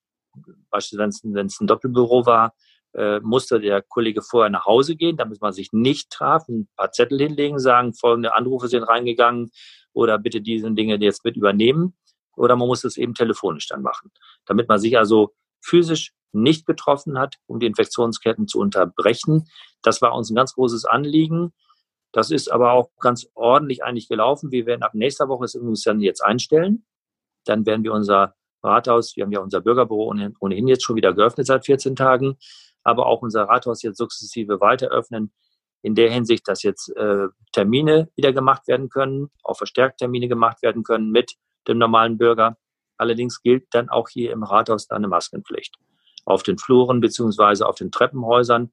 beispielsweise 0.70 1.20
wenn 1.24 1.46
es 1.46 1.60
ein 1.60 1.66
Doppelbüro 1.66 2.26
war, 2.26 2.54
äh, 2.94 3.20
musste 3.20 3.60
der 3.60 3.82
Kollege 3.82 4.22
vorher 4.22 4.50
nach 4.50 4.66
Hause 4.66 4.96
gehen, 4.96 5.16
damit 5.16 5.40
man 5.40 5.52
sich 5.52 5.72
nicht 5.72 6.10
traf, 6.10 6.48
ein 6.48 6.68
paar 6.76 6.90
Zettel 6.90 7.18
hinlegen, 7.18 7.58
sagen, 7.58 7.94
folgende 7.94 8.34
Anrufe 8.34 8.68
sind 8.68 8.82
reingegangen 8.82 9.50
oder 9.92 10.18
bitte 10.18 10.40
diese 10.40 10.70
Dinge 10.72 10.96
jetzt 10.96 11.24
mit 11.24 11.36
übernehmen. 11.36 11.96
Oder 12.36 12.56
man 12.56 12.68
muss 12.68 12.84
es 12.84 12.96
eben 12.96 13.14
telefonisch 13.14 13.66
dann 13.66 13.82
machen, 13.82 14.12
damit 14.46 14.68
man 14.68 14.78
sich 14.78 14.96
also 14.96 15.34
physisch 15.60 16.12
nicht 16.32 16.66
getroffen 16.66 17.18
hat, 17.18 17.36
um 17.46 17.58
die 17.58 17.66
Infektionsketten 17.66 18.46
zu 18.46 18.58
unterbrechen. 18.60 19.48
Das 19.82 20.00
war 20.02 20.14
uns 20.14 20.30
ein 20.30 20.36
ganz 20.36 20.54
großes 20.54 20.84
Anliegen. 20.84 21.52
Das 22.12 22.30
ist 22.30 22.50
aber 22.50 22.72
auch 22.72 22.90
ganz 23.00 23.28
ordentlich 23.34 23.82
eigentlich 23.82 24.08
gelaufen. 24.08 24.50
Wir 24.50 24.66
werden 24.66 24.82
ab 24.82 24.94
nächster 24.94 25.28
Woche 25.28 25.44
es 25.44 25.54
übrigens 25.54 25.82
dann 25.82 26.00
jetzt 26.00 26.24
einstellen. 26.24 26.86
Dann 27.44 27.66
werden 27.66 27.84
wir 27.84 27.92
unser 27.92 28.34
Rathaus. 28.62 29.16
Wir 29.16 29.24
haben 29.24 29.32
ja 29.32 29.40
unser 29.40 29.60
Bürgerbüro 29.60 30.14
ohnehin 30.40 30.68
jetzt 30.68 30.84
schon 30.84 30.96
wieder 30.96 31.14
geöffnet 31.14 31.46
seit 31.46 31.64
14 31.64 31.96
Tagen, 31.96 32.36
aber 32.82 33.06
auch 33.06 33.22
unser 33.22 33.44
Rathaus 33.44 33.82
jetzt 33.82 33.98
sukzessive 33.98 34.60
weiter 34.60 34.88
öffnen. 34.88 35.32
in 35.80 35.94
der 35.94 36.10
Hinsicht, 36.10 36.48
dass 36.48 36.64
jetzt 36.64 36.88
äh, 36.96 37.28
Termine 37.52 38.10
wieder 38.16 38.32
gemacht 38.32 38.66
werden 38.66 38.88
können, 38.88 39.30
auch 39.44 39.56
verstärkt 39.56 39.98
Termine 39.98 40.26
gemacht 40.26 40.60
werden 40.60 40.82
können 40.82 41.12
mit 41.12 41.34
dem 41.68 41.78
normalen 41.78 42.18
Bürger. 42.18 42.56
Allerdings 42.96 43.42
gilt 43.42 43.66
dann 43.70 43.88
auch 43.88 44.08
hier 44.08 44.32
im 44.32 44.42
Rathaus 44.42 44.90
eine 44.90 45.06
Maskenpflicht. 45.06 45.76
Auf 46.24 46.42
den 46.42 46.58
Fluren 46.58 47.00
beziehungsweise 47.00 47.64
auf 47.64 47.76
den 47.76 47.92
Treppenhäusern, 47.92 48.72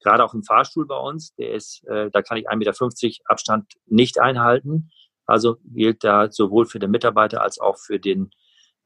gerade 0.00 0.24
auch 0.24 0.34
im 0.34 0.42
Fahrstuhl 0.42 0.86
bei 0.86 0.96
uns, 0.96 1.34
der 1.36 1.52
ist, 1.52 1.86
äh, 1.86 2.10
da 2.10 2.20
kann 2.22 2.36
ich 2.36 2.50
1,50 2.50 2.56
Meter 2.56 3.20
Abstand 3.26 3.74
nicht 3.86 4.18
einhalten. 4.18 4.90
Also 5.26 5.58
gilt 5.64 6.02
da 6.02 6.32
sowohl 6.32 6.66
für 6.66 6.80
den 6.80 6.90
Mitarbeiter 6.90 7.42
als 7.42 7.60
auch 7.60 7.78
für 7.78 8.00
den 8.00 8.32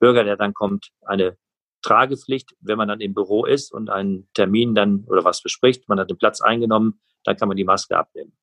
Bürger, 0.05 0.23
der 0.23 0.37
dann 0.37 0.53
kommt, 0.53 0.91
eine 1.07 1.39
Tragepflicht, 1.81 2.55
wenn 2.61 2.77
man 2.77 2.89
dann 2.89 3.01
im 3.01 3.15
Büro 3.15 3.47
ist 3.47 3.73
und 3.73 3.89
einen 3.89 4.29
Termin 4.35 4.75
dann 4.75 5.05
oder 5.07 5.25
was 5.25 5.43
bespricht, 5.43 5.89
man 5.89 5.99
hat 5.99 6.11
den 6.11 6.19
Platz 6.19 6.43
eingenommen, 6.43 7.01
dann 7.25 7.39
kann 7.39 7.49
man 7.49 7.57
die 7.57 7.65
Maske 7.65 7.97
abnehmen. 7.97 8.37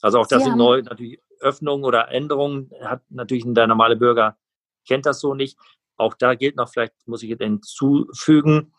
Also 0.00 0.20
auch 0.20 0.28
das 0.28 0.44
sind 0.44 0.56
neu 0.56 0.82
natürlich 0.82 1.20
Öffnungen 1.40 1.84
oder 1.84 2.12
Änderungen, 2.12 2.70
hat 2.82 3.02
natürlich 3.08 3.44
der 3.48 3.66
normale 3.66 3.96
Bürger 3.96 4.36
kennt 4.86 5.06
das 5.06 5.18
so 5.18 5.34
nicht. 5.34 5.58
Auch 5.96 6.14
da 6.14 6.36
gilt 6.36 6.54
noch, 6.54 6.68
vielleicht 6.68 6.94
muss 7.06 7.24
ich 7.24 7.36
hinzufügen, 7.36 8.72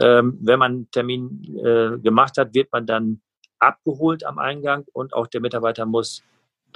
ähm, 0.00 0.38
wenn 0.40 0.60
man 0.60 0.72
einen 0.72 0.90
Termin 0.92 1.58
äh, 1.64 1.98
gemacht 1.98 2.38
hat, 2.38 2.54
wird 2.54 2.70
man 2.70 2.86
dann 2.86 3.20
abgeholt 3.58 4.24
am 4.24 4.38
Eingang 4.38 4.84
und 4.92 5.12
auch 5.12 5.26
der 5.26 5.40
Mitarbeiter 5.40 5.86
muss 5.86 6.22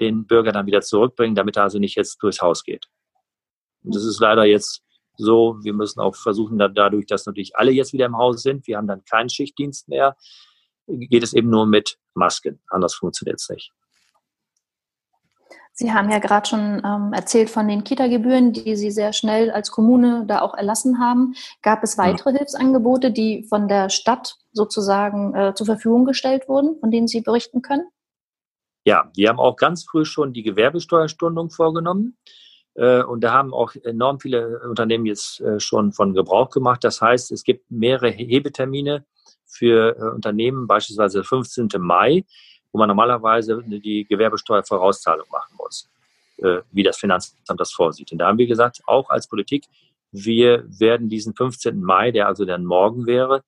den 0.01 0.27
Bürger 0.27 0.51
dann 0.51 0.67
wieder 0.67 0.81
zurückbringen, 0.81 1.37
damit 1.37 1.57
er 1.57 1.65
also 1.65 1.79
nicht 1.79 1.95
jetzt 1.95 2.21
durchs 2.23 2.41
Haus 2.41 2.65
geht. 2.65 2.89
Und 3.85 3.95
das 3.95 4.05
ist 4.05 4.21
leider 4.21 4.45
jetzt 4.45 4.83
so. 5.17 5.57
Wir 5.63 5.73
müssen 5.73 6.01
auch 6.01 6.15
versuchen, 6.15 6.59
dadurch, 6.59 7.07
dass 7.07 7.27
natürlich 7.27 7.57
alle 7.57 7.73
jetzt 7.73 7.93
wieder 7.93 8.07
im 8.07 8.17
Haus 8.17 8.43
sind, 8.43 8.67
wir 8.67 8.77
haben 8.77 8.87
dann 8.87 9.05
keinen 9.05 9.29
Schichtdienst 9.29 9.89
mehr, 9.89 10.17
geht 10.87 11.23
es 11.23 11.33
eben 11.33 11.51
nur 11.51 11.67
mit 11.67 11.99
Masken. 12.15 12.61
Anders 12.69 12.95
funktioniert 12.95 13.41
es 13.41 13.49
nicht. 13.49 13.73
Sie 15.75 15.93
haben 15.93 16.11
ja 16.11 16.19
gerade 16.19 16.47
schon 16.47 16.83
ähm, 16.85 17.13
erzählt 17.15 17.49
von 17.49 17.67
den 17.67 17.83
Kita-Gebühren, 17.83 18.53
die 18.53 18.77
Sie 18.77 18.91
sehr 18.91 19.15
schnell 19.15 19.51
als 19.51 19.71
Kommune 19.71 20.27
da 20.27 20.43
auch 20.43 20.55
erlassen 20.55 20.99
haben. 20.99 21.35
Gab 21.63 21.83
es 21.83 21.97
weitere. 21.97 22.33
Hilfsangebote, 22.33 23.11
die 23.11 23.45
von 23.49 23.69
der 23.69 23.89
Stadt 23.89 24.37
sozusagen 24.53 25.35
äh, 25.35 25.55
zur 25.55 25.67
Verfügung 25.67 26.05
gestellt 26.05 26.47
wurden, 26.47 26.79
von 26.79 26.91
denen 26.91 27.09
Sie 27.09 27.23
berichten 27.23 27.63
können? 27.63 27.89
Ja, 28.85 29.11
wir 29.15 29.31
haben 29.31 29.39
auch 29.39 29.57
ganz 29.57 29.85
früh 29.85 30.05
schon 30.05 30.35
die 30.35 30.43
Gewerbesteuerstundung 30.43 31.51
vorgenommen. 31.51 32.19
Äh, 32.75 33.03
und 33.03 33.23
da 33.23 33.33
haben 33.33 33.53
auch 33.53 33.75
enorm 33.85 34.21
viele 34.21 34.61
Unternehmen 34.69 35.07
jetzt 35.07 35.41
äh, 35.41 35.61
schon 35.61 35.93
von 35.93 36.15
Gebrauch 36.15 36.51
gemacht. 36.51 36.85
Das 36.85 37.01
heißt, 37.01 37.33
es 37.33 37.45
gibt 37.45 37.71
mehrere 37.71 38.11
Hebetermine 38.11 39.05
für 39.47 39.97
äh, 39.97 40.15
Unternehmen, 40.15 40.67
beispielsweise 40.67 41.19
der 41.19 41.25
15. 41.25 41.69
Mai, 41.79 42.25
wo 42.73 42.79
man 42.79 42.89
normalerweise 42.89 43.63
die 43.67 44.07
Gewerbesteuervorauszahlung 44.09 45.27
machen 45.31 45.57
muss, 45.59 45.91
wie 46.71 46.83
das 46.83 46.97
Finanzamt 46.97 47.61
das 47.61 47.71
vorsieht. 47.71 48.11
Und 48.13 48.19
da 48.19 48.29
haben 48.29 48.39
wir 48.39 48.47
gesagt, 48.47 48.81
auch 48.87 49.11
als 49.11 49.29
Politik, 49.29 49.67
wir 50.11 50.65
werden 50.67 51.11
diesen 51.11 51.35
15. 51.35 51.83
Mai, 51.83 52.13
der 52.13 52.29
also 52.29 52.47
dann 52.47 52.65
morgen 52.65 53.07
wäre, 53.07 53.45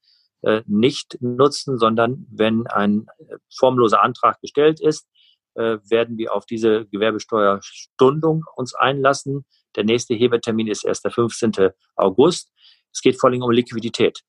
nicht 0.66 1.16
nutzen, 1.22 1.78
sondern 1.78 2.26
wenn 2.30 2.66
ein 2.66 3.06
formloser 3.48 4.02
Antrag 4.02 4.42
gestellt 4.42 4.78
ist, 4.78 5.08
äh, 5.54 5.78
werden 5.88 6.18
wir 6.18 6.34
auf 6.34 6.46
diese 6.46 6.86
Gewerbesteuerstundung 6.86 8.44
uns 8.56 8.74
einlassen. 8.74 9.44
Der 9.76 9.84
nächste 9.84 10.14
Hebetermin 10.14 10.68
ist 10.68 10.84
erst 10.84 11.04
der 11.04 11.10
15. 11.10 11.70
August. 11.96 12.52
Es 12.92 13.00
geht 13.00 13.18
vor 13.18 13.30
allem 13.30 13.42
um 13.42 13.50
Liquidität. 13.50 14.20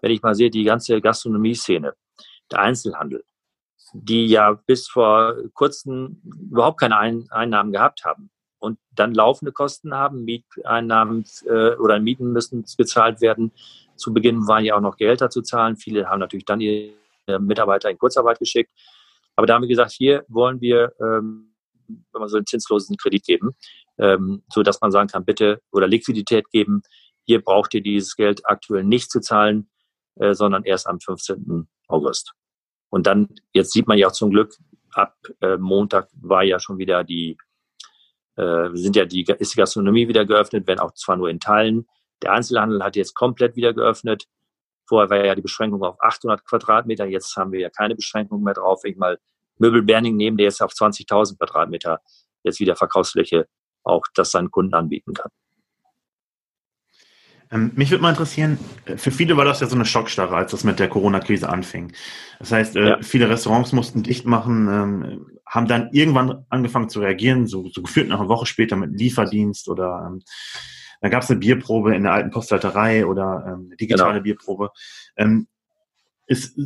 Wenn 0.00 0.10
ich 0.10 0.22
mal 0.22 0.34
sehe, 0.34 0.50
die 0.50 0.64
ganze 0.64 1.00
Gastronomie-Szene, 1.00 1.94
der 2.50 2.58
Einzelhandel, 2.60 3.24
die 3.92 4.26
ja 4.26 4.52
bis 4.66 4.88
vor 4.88 5.34
kurzem 5.54 6.20
überhaupt 6.50 6.80
keine 6.80 6.98
Einnahmen 6.98 7.72
gehabt 7.72 8.04
haben 8.04 8.30
und 8.58 8.78
dann 8.90 9.14
laufende 9.14 9.52
Kosten 9.52 9.94
haben, 9.94 10.24
Mieteinnahmen 10.24 11.24
äh, 11.46 11.74
oder 11.76 11.98
Mieten 11.98 12.32
müssen 12.32 12.64
bezahlt 12.76 13.20
werden. 13.20 13.52
Zu 13.96 14.12
Beginn 14.12 14.46
waren 14.46 14.64
ja 14.64 14.76
auch 14.76 14.80
noch 14.80 14.96
Gehälter 14.96 15.30
zu 15.30 15.42
zahlen. 15.42 15.76
Viele 15.76 16.08
haben 16.08 16.20
natürlich 16.20 16.44
dann 16.44 16.60
ihre 16.60 16.92
Mitarbeiter 17.38 17.90
in 17.90 17.98
Kurzarbeit 17.98 18.38
geschickt. 18.38 18.70
Aber 19.36 19.46
da 19.46 19.54
haben 19.54 19.62
wir 19.62 19.68
gesagt, 19.68 19.92
hier 19.92 20.24
wollen 20.28 20.60
wir, 20.60 20.92
ähm, 21.00 21.54
wenn 21.86 22.20
man 22.20 22.28
so 22.28 22.36
einen 22.36 22.46
zinslosen 22.46 22.96
Kredit 22.96 23.24
geben, 23.24 23.54
ähm, 23.98 24.42
so 24.52 24.62
dass 24.62 24.80
man 24.80 24.90
sagen 24.90 25.08
kann, 25.08 25.24
bitte 25.24 25.60
oder 25.70 25.86
Liquidität 25.86 26.50
geben. 26.50 26.82
Hier 27.24 27.42
braucht 27.42 27.74
ihr 27.74 27.82
dieses 27.82 28.16
Geld 28.16 28.42
aktuell 28.44 28.84
nicht 28.84 29.10
zu 29.10 29.20
zahlen, 29.20 29.70
äh, 30.16 30.34
sondern 30.34 30.64
erst 30.64 30.86
am 30.86 31.00
15. 31.00 31.68
August. 31.88 32.32
Und 32.88 33.06
dann, 33.06 33.28
jetzt 33.52 33.72
sieht 33.72 33.86
man 33.86 33.98
ja 33.98 34.08
auch 34.08 34.12
zum 34.12 34.30
Glück, 34.30 34.54
ab 34.92 35.16
äh, 35.40 35.56
Montag 35.56 36.08
war 36.14 36.42
ja 36.42 36.58
schon 36.58 36.78
wieder 36.78 37.04
die, 37.04 37.36
äh, 38.36 38.70
sind 38.72 38.96
ja 38.96 39.04
die, 39.04 39.24
ist 39.38 39.54
die 39.54 39.58
Gastronomie 39.58 40.08
wieder 40.08 40.24
geöffnet, 40.24 40.66
wenn 40.66 40.78
auch 40.78 40.94
zwar 40.94 41.16
nur 41.16 41.28
in 41.28 41.40
Teilen. 41.40 41.86
Der 42.22 42.32
Einzelhandel 42.32 42.82
hat 42.82 42.96
jetzt 42.96 43.14
komplett 43.14 43.56
wieder 43.56 43.74
geöffnet. 43.74 44.26
Vorher 44.86 45.10
war 45.10 45.24
ja 45.24 45.34
die 45.34 45.42
Beschränkung 45.42 45.82
auf 45.82 45.96
800 46.00 46.44
Quadratmeter. 46.44 47.06
Jetzt 47.06 47.36
haben 47.36 47.52
wir 47.52 47.60
ja 47.60 47.70
keine 47.70 47.94
Beschränkung 47.94 48.42
mehr 48.42 48.54
drauf. 48.54 48.80
Wenn 48.82 48.92
ich 48.92 48.98
mal 48.98 49.18
Möbel 49.58 49.82
Berning 49.82 50.16
nehme, 50.16 50.36
der 50.36 50.44
jetzt 50.44 50.62
auf 50.62 50.72
20.000 50.72 51.38
Quadratmeter 51.38 52.00
jetzt 52.42 52.60
wieder 52.60 52.76
Verkaufsfläche 52.76 53.46
auch 53.82 54.04
das 54.14 54.30
seinen 54.30 54.50
Kunden 54.50 54.74
anbieten 54.74 55.14
kann. 55.14 55.30
Ähm, 57.50 57.70
mich 57.76 57.90
würde 57.90 58.02
mal 58.02 58.10
interessieren, 58.10 58.58
äh, 58.86 58.96
für 58.96 59.12
viele 59.12 59.36
war 59.36 59.44
das 59.44 59.60
ja 59.60 59.68
so 59.68 59.76
eine 59.76 59.84
Schockstarre, 59.84 60.34
als 60.34 60.50
das 60.50 60.64
mit 60.64 60.80
der 60.80 60.88
Corona-Krise 60.88 61.48
anfing. 61.48 61.92
Das 62.40 62.50
heißt, 62.50 62.76
äh, 62.76 62.88
ja. 62.88 63.02
viele 63.02 63.28
Restaurants 63.28 63.72
mussten 63.72 64.02
dicht 64.02 64.26
machen, 64.26 64.68
ähm, 64.68 65.26
haben 65.46 65.68
dann 65.68 65.90
irgendwann 65.92 66.44
angefangen 66.48 66.88
zu 66.88 67.00
reagieren, 67.00 67.46
so, 67.46 67.68
so 67.68 67.82
gefühlt 67.82 68.08
nach 68.08 68.18
einer 68.18 68.28
Woche 68.28 68.46
später 68.46 68.74
mit 68.74 68.98
Lieferdienst 68.98 69.68
oder 69.68 70.12
da 71.00 71.08
gab 71.08 71.22
es 71.22 71.30
eine 71.30 71.40
Bierprobe 71.40 71.94
in 71.94 72.04
der 72.04 72.12
alten 72.12 72.30
Postleiterei 72.30 73.06
oder 73.06 73.44
ähm, 73.46 73.66
eine 73.66 73.76
digitale 73.76 74.14
genau. 74.14 74.22
Bierprobe. 74.22 74.70
Ähm, 75.16 75.48
ist, 76.26 76.58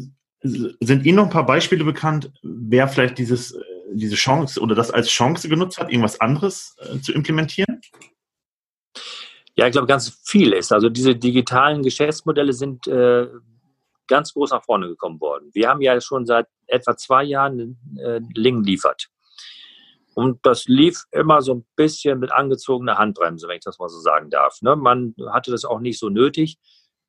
sind 0.42 1.04
Ihnen 1.04 1.16
noch 1.16 1.25
ein 1.25 1.30
paar 1.30 1.46
Beispiele 1.46 1.84
bekannt, 1.84 2.32
wer 2.42 2.88
vielleicht 2.88 3.18
dieses, 3.18 3.52
äh, 3.52 3.60
diese 3.92 4.16
Chance 4.16 4.60
oder 4.60 4.75
das 4.75 4.90
als 4.90 5.08
Chance 5.08 5.49
genutzt 5.49 5.78
hat, 5.78 5.90
irgendwas 5.90 6.20
anderes 6.20 6.76
äh, 6.78 6.99
zu 7.00 7.12
implementieren? 7.12 7.80
Ja, 9.56 9.66
ich 9.66 9.72
glaube, 9.72 9.87
ganz 9.87 10.20
viel 10.25 10.52
ist. 10.52 10.72
Also 10.72 10.88
diese 10.88 11.14
digitalen 11.14 11.82
Geschäftsmodelle 11.82 12.52
sind 12.52 12.87
äh, 12.87 13.26
ganz 14.06 14.32
groß 14.32 14.50
nach 14.50 14.64
vorne 14.64 14.88
gekommen 14.88 15.20
worden. 15.20 15.50
Wir 15.52 15.68
haben 15.68 15.80
ja 15.82 16.00
schon 16.00 16.25
seit 16.26 16.46
etwa 16.66 16.96
zwei 16.96 17.25
Jahren 17.25 17.78
äh, 17.99 18.20
Ling 18.34 18.62
liefert. 18.62 19.08
Und 20.20 20.40
das 20.42 20.66
lief 20.66 21.04
immer 21.12 21.40
so 21.40 21.54
ein 21.54 21.66
bisschen 21.76 22.18
mit 22.18 22.30
angezogener 22.30 22.98
Handbremse, 22.98 23.48
wenn 23.48 23.56
ich 23.56 23.64
das 23.64 23.78
mal 23.78 23.88
so 23.88 24.00
sagen 24.00 24.28
darf. 24.28 24.60
Ne? 24.60 24.76
Man 24.76 25.14
hatte 25.30 25.50
das 25.50 25.64
auch 25.64 25.80
nicht 25.80 25.98
so 25.98 26.10
nötig, 26.10 26.58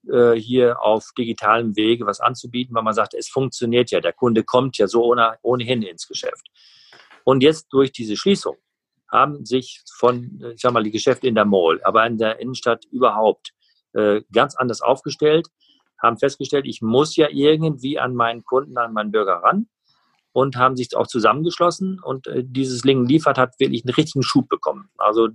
äh, 0.10 0.36
hier 0.36 0.82
auf 0.82 1.10
digitalem 1.18 1.76
Wege 1.76 2.06
was 2.06 2.22
anzubieten, 2.22 2.74
weil 2.74 2.84
man 2.84 2.94
sagt, 2.94 3.14
es 3.14 3.28
funktioniert 3.28 3.92
ja, 3.92 4.00
der 4.00 4.14
Kunde 4.14 4.46
kommt 4.46 4.78
ja 4.78 4.88
so 4.88 5.04
ohne, 5.04 5.36
ohnehin 5.42 5.82
ins 5.82 6.08
Geschäft. 6.08 6.48
Und 7.26 7.44
jetzt 7.44 7.68
durch 7.72 7.92
diese 7.92 8.16
Schließung 8.16 8.56
haben 9.12 9.44
sich 9.44 9.84
von, 9.94 10.42
ich 10.54 10.62
sag 10.62 10.72
mal, 10.72 10.84
die 10.84 10.92
Geschäfte 10.92 11.28
in 11.28 11.36
der 11.36 11.44
Mall, 11.44 11.82
aber 11.84 12.06
in 12.06 12.18
der 12.18 12.40
Innenstadt 12.40 12.86
überhaupt 12.92 13.52
äh, 13.92 14.22
ganz 14.32 14.56
anders 14.56 14.82
aufgestellt, 14.82 15.50
haben 16.02 16.18
festgestellt, 16.18 16.66
ich 16.66 16.82
muss 16.82 17.18
ja 17.18 17.28
irgendwie 17.30 18.00
an 18.00 18.16
meinen 18.16 18.46
Kunden, 18.46 18.78
an 18.78 18.94
meinen 18.94 19.12
Bürger 19.12 19.44
ran 19.44 19.68
und 20.34 20.56
haben 20.56 20.76
sich 20.76 20.96
auch 20.96 21.08
zusammengeschlossen 21.08 22.00
und 22.02 22.28
äh, 22.28 22.44
dieses 22.46 22.84
Lingen 22.84 23.06
liefert 23.06 23.38
hat 23.38 23.60
wirklich 23.60 23.86
einen 23.86 23.94
richtigen 23.94 24.24
Schub 24.24 24.48
bekommen. 24.48 24.90
Also 24.98 25.30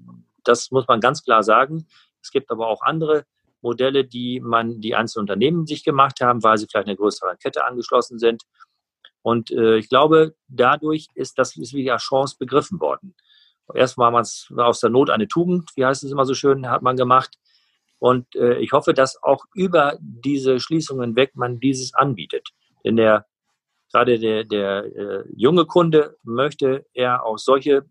das 0.45 0.71
muss 0.71 0.87
man 0.89 1.01
ganz 1.01 1.23
klar 1.23 1.43
sagen. 1.43 1.87
Es 2.23 2.31
gibt 2.31 2.51
aber 2.51 2.69
auch 2.69 2.83
andere 2.83 3.27
Modelle, 3.61 4.05
die 4.05 4.41
man, 4.41 4.81
die 4.81 4.95
einzelne 4.95 5.23
Unternehmen 5.23 5.67
sich 5.67 5.85
gemacht 5.85 6.21
haben, 6.21 6.43
weil 6.43 6.57
sie 6.57 6.67
vielleicht 6.67 6.89
eine 6.89 6.97
größere 6.97 7.37
Kette 7.37 7.65
angeschlossen 7.65 8.19
sind. 8.19 8.45
Und 9.23 9.51
äh, 9.51 9.77
ich 9.77 9.89
glaube, 9.89 10.35
dadurch 10.49 11.09
ist 11.15 11.39
das 11.39 11.57
ist 11.57 11.75
wieder 11.75 11.97
Chance 11.97 12.37
begriffen 12.39 12.81
worden. 12.81 13.15
Erstmal 13.75 14.13
war 14.13 14.21
es 14.21 14.49
aus 14.57 14.81
der 14.81 14.91
Not 14.91 15.11
eine 15.11 15.27
Tugend, 15.27 15.71
wie 15.75 15.85
heißt 15.85 16.05
es 16.05 16.13
immer 16.13 16.25
so 16.25 16.35
schön, 16.35 16.71
hat 16.71 16.83
man 16.83 16.97
gemacht. 16.97 17.37
Und 17.99 18.37
äh, 18.37 18.59
ich 18.59 18.73
hoffe, 18.73 18.95
dass 18.95 19.21
auch 19.23 19.45
über 19.55 19.97
diese 20.01 20.61
Schließungen 20.61 21.17
weg 21.17 21.33
man 21.35 21.59
dieses 21.59 21.95
anbietet. 21.95 22.51
Denn 22.85 22.97
der 22.97 23.27
gerade 23.93 24.19
der, 24.19 24.45
der 24.45 24.85
äh, 24.85 25.25
junge 25.35 25.67
Kunde 25.67 26.17
möchte 26.23 26.87
er 26.93 27.25
auch 27.25 27.39
solche 27.39 27.85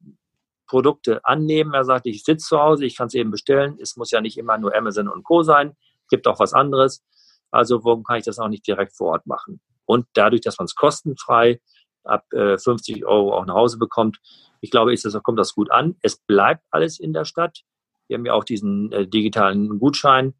Produkte 0.67 1.23
annehmen. 1.23 1.73
Er 1.73 1.85
sagt, 1.85 2.05
ich 2.07 2.23
sitze 2.23 2.47
zu 2.47 2.59
Hause, 2.59 2.85
ich 2.85 2.97
kann 2.97 3.07
es 3.07 3.13
eben 3.13 3.31
bestellen. 3.31 3.77
Es 3.79 3.95
muss 3.95 4.11
ja 4.11 4.21
nicht 4.21 4.37
immer 4.37 4.57
nur 4.57 4.75
Amazon 4.75 5.07
und 5.07 5.23
Co. 5.23 5.43
sein. 5.43 5.75
Gibt 6.09 6.27
auch 6.27 6.39
was 6.39 6.53
anderes. 6.53 7.03
Also 7.51 7.83
warum 7.83 8.03
kann 8.03 8.17
ich 8.17 8.25
das 8.25 8.39
auch 8.39 8.47
nicht 8.47 8.67
direkt 8.67 8.95
vor 8.95 9.11
Ort 9.11 9.27
machen? 9.27 9.61
Und 9.85 10.07
dadurch, 10.13 10.41
dass 10.41 10.57
man 10.57 10.65
es 10.65 10.75
kostenfrei 10.75 11.61
ab 12.03 12.25
äh, 12.33 12.57
50 12.57 13.05
Euro 13.05 13.33
auch 13.33 13.45
nach 13.45 13.55
Hause 13.55 13.77
bekommt, 13.77 14.19
ich 14.61 14.71
glaube, 14.71 14.93
ist 14.93 15.05
das, 15.05 15.13
kommt 15.21 15.39
das 15.39 15.53
gut 15.53 15.71
an. 15.71 15.95
Es 16.01 16.17
bleibt 16.17 16.63
alles 16.71 16.99
in 16.99 17.13
der 17.13 17.25
Stadt. 17.25 17.61
Wir 18.07 18.17
haben 18.17 18.25
ja 18.25 18.33
auch 18.33 18.43
diesen 18.43 18.91
äh, 18.91 19.07
digitalen 19.07 19.79
Gutschein, 19.79 20.33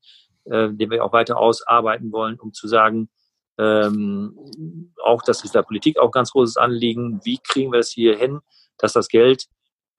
äh, 0.45 0.69
den 0.71 0.89
wir 0.89 1.03
auch 1.03 1.13
weiter 1.13 1.37
ausarbeiten 1.37 2.11
wollen, 2.11 2.39
um 2.39 2.53
zu 2.53 2.67
sagen, 2.67 3.09
Ähm, 3.57 4.91
auch 5.03 5.21
das 5.21 5.43
ist 5.43 5.55
der 5.55 5.63
Politik 5.63 5.97
auch 5.97 6.11
ganz 6.11 6.31
großes 6.31 6.57
Anliegen. 6.57 7.19
Wie 7.23 7.37
kriegen 7.37 7.71
wir 7.71 7.79
es 7.79 7.91
hier 7.91 8.17
hin, 8.17 8.39
dass 8.77 8.93
das 8.93 9.07
Geld, 9.07 9.45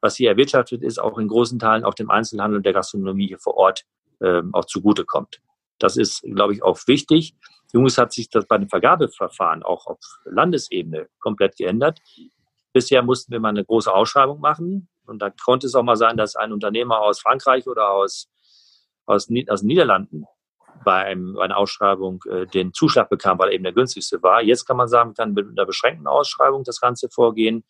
was 0.00 0.16
hier 0.16 0.30
erwirtschaftet 0.30 0.82
ist, 0.82 0.98
auch 0.98 1.18
in 1.18 1.28
großen 1.28 1.58
Teilen 1.58 1.84
auch 1.84 1.94
dem 1.94 2.10
Einzelhandel 2.10 2.58
und 2.58 2.66
der 2.66 2.74
Gastronomie 2.74 3.28
hier 3.28 3.38
vor 3.38 3.54
Ort 3.54 3.84
ähm, 4.20 4.54
auch 4.54 4.66
zugutekommt. 4.66 5.40
Das 5.78 5.96
ist, 5.96 6.22
glaube 6.22 6.54
ich, 6.54 6.62
auch 6.62 6.78
wichtig. 6.86 7.34
Jungs 7.72 7.98
hat 7.98 8.12
sich 8.12 8.30
das 8.30 8.46
bei 8.46 8.58
den 8.58 8.68
Vergabeverfahren 8.68 9.62
auch 9.62 9.86
auf 9.86 9.98
Landesebene 10.24 11.08
komplett 11.18 11.56
geändert. 11.56 12.00
Bisher 12.72 13.02
mussten 13.02 13.32
wir 13.32 13.40
mal 13.40 13.50
eine 13.50 13.64
große 13.64 13.92
Ausschreibung 13.92 14.40
machen. 14.40 14.88
Und 15.06 15.20
da 15.20 15.30
konnte 15.30 15.66
es 15.66 15.74
auch 15.74 15.82
mal 15.82 15.96
sein, 15.96 16.16
dass 16.16 16.36
ein 16.36 16.52
Unternehmer 16.52 17.00
aus 17.00 17.20
Frankreich 17.20 17.66
oder 17.66 17.90
aus, 17.90 18.28
aus, 19.06 19.28
aus 19.48 19.60
den 19.60 19.66
Niederlanden 19.66 20.26
bei, 20.84 21.04
einem, 21.04 21.34
bei 21.34 21.44
einer 21.44 21.56
Ausschreibung 21.56 22.22
äh, 22.28 22.46
den 22.46 22.72
Zuschlag 22.72 23.08
bekam, 23.08 23.38
weil 23.38 23.48
er 23.48 23.54
eben 23.54 23.64
der 23.64 23.72
günstigste 23.72 24.22
war. 24.22 24.42
Jetzt 24.42 24.66
kann 24.66 24.76
man 24.76 24.88
sagen, 24.88 25.14
kann 25.14 25.32
mit 25.32 25.48
einer 25.48 25.66
beschränkten 25.66 26.06
Ausschreibung 26.06 26.64
das 26.64 26.80
Ganze 26.80 27.08
vorgehen. 27.08 27.64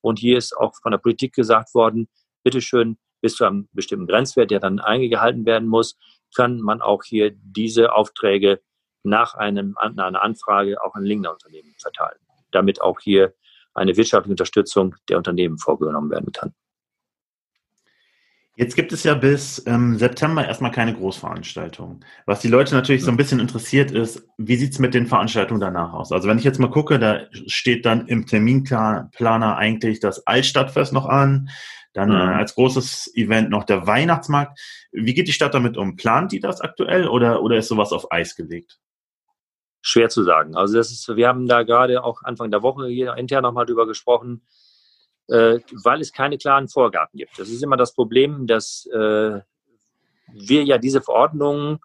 Und 0.00 0.18
hier 0.18 0.38
ist 0.38 0.56
auch 0.56 0.74
von 0.80 0.92
der 0.92 0.98
Politik 0.98 1.34
gesagt 1.34 1.74
worden, 1.74 2.08
bitteschön, 2.44 2.98
bis 3.20 3.34
zu 3.34 3.44
einem 3.44 3.68
bestimmten 3.72 4.06
Grenzwert, 4.06 4.50
der 4.50 4.60
dann 4.60 4.78
eingehalten 4.78 5.44
werden 5.44 5.68
muss, 5.68 5.96
kann 6.36 6.60
man 6.60 6.80
auch 6.82 7.02
hier 7.04 7.32
diese 7.34 7.92
Aufträge 7.92 8.60
nach, 9.02 9.34
einem, 9.34 9.76
nach 9.94 10.06
einer 10.06 10.22
Anfrage 10.22 10.82
auch 10.82 10.94
an 10.94 11.04
Lingner 11.04 11.32
Unternehmen 11.32 11.74
verteilen, 11.78 12.18
damit 12.52 12.80
auch 12.80 13.00
hier 13.00 13.34
eine 13.74 13.96
wirtschaftliche 13.96 14.32
Unterstützung 14.32 14.94
der 15.08 15.18
Unternehmen 15.18 15.58
vorgenommen 15.58 16.10
werden 16.10 16.32
kann. 16.32 16.54
Jetzt 18.58 18.74
gibt 18.74 18.92
es 18.92 19.04
ja 19.04 19.14
bis 19.14 19.62
ähm, 19.66 19.96
September 19.98 20.44
erstmal 20.44 20.72
keine 20.72 20.92
Großveranstaltungen. 20.92 22.04
Was 22.26 22.40
die 22.40 22.48
Leute 22.48 22.74
natürlich 22.74 23.04
so 23.04 23.10
ein 23.12 23.16
bisschen 23.16 23.38
interessiert 23.38 23.92
ist, 23.92 24.26
wie 24.36 24.56
sieht 24.56 24.72
es 24.72 24.80
mit 24.80 24.94
den 24.94 25.06
Veranstaltungen 25.06 25.60
danach 25.60 25.92
aus? 25.92 26.10
Also 26.10 26.26
wenn 26.26 26.38
ich 26.38 26.44
jetzt 26.44 26.58
mal 26.58 26.68
gucke, 26.68 26.98
da 26.98 27.20
steht 27.46 27.86
dann 27.86 28.08
im 28.08 28.26
Terminplaner 28.26 29.56
eigentlich 29.56 30.00
das 30.00 30.26
Altstadtfest 30.26 30.92
noch 30.92 31.06
an, 31.06 31.50
dann 31.92 32.10
äh, 32.10 32.14
mhm. 32.14 32.32
als 32.32 32.56
großes 32.56 33.12
Event 33.14 33.48
noch 33.50 33.62
der 33.62 33.86
Weihnachtsmarkt. 33.86 34.58
Wie 34.90 35.14
geht 35.14 35.28
die 35.28 35.32
Stadt 35.32 35.54
damit 35.54 35.76
um? 35.76 35.94
Plant 35.94 36.32
die 36.32 36.40
das 36.40 36.60
aktuell 36.60 37.06
oder, 37.06 37.42
oder 37.42 37.58
ist 37.58 37.68
sowas 37.68 37.92
auf 37.92 38.10
Eis 38.10 38.34
gelegt? 38.34 38.80
Schwer 39.82 40.08
zu 40.08 40.24
sagen. 40.24 40.56
Also 40.56 40.74
das 40.74 40.90
ist, 40.90 41.06
wir 41.14 41.28
haben 41.28 41.46
da 41.46 41.62
gerade 41.62 42.02
auch 42.02 42.22
Anfang 42.24 42.50
der 42.50 42.62
Woche 42.62 42.88
hier 42.88 43.14
intern 43.14 43.44
nochmal 43.44 43.66
drüber 43.66 43.86
gesprochen 43.86 44.42
äh, 45.28 45.60
weil 45.84 46.00
es 46.00 46.12
keine 46.12 46.38
klaren 46.38 46.68
Vorgaben 46.68 47.16
gibt. 47.16 47.38
Das 47.38 47.48
ist 47.48 47.62
immer 47.62 47.76
das 47.76 47.94
Problem, 47.94 48.46
dass 48.46 48.86
äh, 48.86 49.40
wir 50.32 50.64
ja 50.64 50.78
diese 50.78 51.00
Verordnungen 51.00 51.78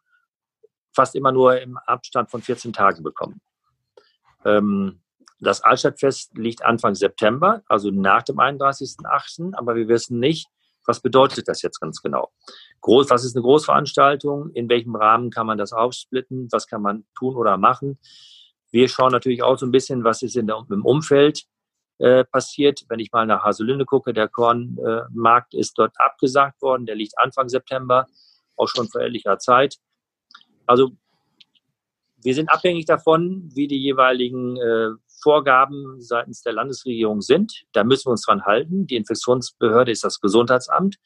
fast 0.94 1.16
immer 1.16 1.32
nur 1.32 1.60
im 1.60 1.78
Abstand 1.78 2.30
von 2.30 2.42
14 2.42 2.74
Tagen 2.74 3.04
bekommen. 3.04 3.42
Ähm, 4.46 5.02
das 5.40 5.62
Altstadtfest 5.62 6.38
liegt 6.38 6.64
Anfang 6.64 6.96
September, 6.96 7.64
also 7.68 7.92
nach 7.92 8.24
dem 8.24 8.38
31.08., 8.38 9.56
aber 9.56 9.76
wir 9.76 9.88
wissen 9.88 10.20
nicht, 10.20 10.48
was 10.86 11.02
bedeutet 11.02 11.48
das 11.48 11.62
jetzt 11.62 11.80
ganz 11.80 12.02
genau. 12.02 12.32
Groß, 12.82 13.10
was 13.10 13.24
ist 13.24 13.36
eine 13.36 13.44
Großveranstaltung? 13.44 14.52
In 14.52 14.70
welchem 14.70 14.96
Rahmen 14.96 15.30
kann 15.32 15.48
man 15.48 15.58
das 15.58 15.72
aufsplitten? 15.72 16.50
Was 16.52 16.68
kann 16.68 16.82
man 16.82 17.06
tun 17.16 17.36
oder 17.36 17.58
machen? 17.58 18.00
Wir 18.72 18.90
schauen 18.90 19.12
natürlich 19.12 19.44
auch 19.44 19.58
so 19.58 19.66
ein 19.66 19.72
bisschen, 19.72 20.04
was 20.04 20.22
ist 20.24 20.36
in 20.36 20.48
der, 20.48 20.66
im 20.70 20.86
Umfeld 20.86 21.46
äh, 22.00 22.24
passiert. 22.26 22.84
Wenn 22.90 23.00
ich 23.00 23.12
mal 23.12 23.26
nach 23.26 23.44
Haselünde 23.44 23.86
gucke, 23.86 24.14
der 24.14 24.28
Kornmarkt 24.28 25.54
äh, 25.54 25.60
ist 25.60 25.78
dort 25.78 25.94
abgesagt 25.98 26.62
worden. 26.62 26.86
Der 26.86 26.96
liegt 26.96 27.18
Anfang 27.18 27.50
September, 27.50 28.08
auch 28.56 28.68
schon 28.68 28.90
vor 28.90 29.02
ehrlicher 29.02 29.38
Zeit. 29.38 29.78
Also 30.66 30.92
wir 32.24 32.34
sind 32.34 32.50
abhängig 32.50 32.86
davon, 32.86 33.50
wie 33.54 33.68
die 33.68 33.82
jeweiligen 33.82 34.58
äh, 34.58 34.90
Vorgaben 35.22 36.02
seitens 36.02 36.42
der 36.42 36.54
Landesregierung 36.54 37.22
sind. 37.22 37.64
Da 37.74 37.84
müssen 37.84 38.08
wir 38.08 38.12
uns 38.12 38.26
dran 38.26 38.44
halten. 38.44 38.88
Die 38.88 38.96
Infektionsbehörde 38.96 39.92
ist 39.92 40.04
das 40.04 40.20
Gesundheitsamt. 40.20 40.98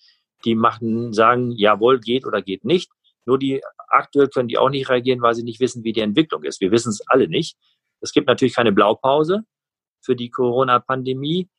Die 0.46 0.56
machen, 0.56 1.13
sagen, 1.13 1.51
jawohl, 1.51 2.00
geht 2.00 2.25
oder 2.25 2.41
geht 2.41 2.66
nicht. 2.66 2.92
Nur 3.25 3.40
die 3.40 3.62
aktuell 3.90 4.27
können 4.29 4.48
die 4.48 4.57
auch 4.57 4.70
nicht 4.70 4.90
reagieren, 4.90 5.22
weil 5.22 5.35
sie 5.35 5.44
nicht 5.44 5.59
wissen, 5.59 5.83
wie 5.83 5.94
die 5.94 6.01
Entwicklung 6.01 6.44
ist. 6.44 6.62
Wir 6.62 6.72
wissen 6.72 6.90
es 6.90 7.01
alle 7.07 7.27
nicht. 7.27 7.57
Es 8.00 8.12
gibt 8.12 8.27
natürlich 8.27 8.55
keine 8.55 8.72
Blaupause 8.72 9.44
für 10.07 10.15
die 10.15 10.29
Corona-Pandemie. 10.29 11.50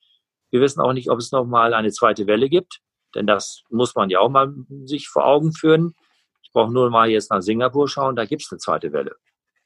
Wir 0.50 0.60
wissen 0.62 0.80
auch 0.80 0.94
nicht, 0.94 1.10
ob 1.10 1.18
es 1.18 1.30
nochmal 1.30 1.74
eine 1.74 1.92
zweite 1.92 2.26
Welle 2.26 2.48
gibt, 2.48 2.80
denn 3.14 3.26
das 3.26 3.62
muss 3.68 3.94
man 3.94 4.08
ja 4.08 4.20
auch 4.20 4.30
mal 4.30 4.54
sich 4.84 5.08
vor 5.08 5.26
Augen 5.26 5.52
führen. 5.52 5.94
Ich 6.42 6.50
brauche 6.52 6.72
nur 6.72 6.88
mal 6.88 7.10
jetzt 7.10 7.30
nach 7.30 7.42
Singapur 7.42 7.88
schauen, 7.88 8.16
da 8.16 8.24
gibt 8.24 8.42
es 8.42 8.50
eine 8.50 8.58
zweite 8.58 8.92
Welle. 8.92 9.16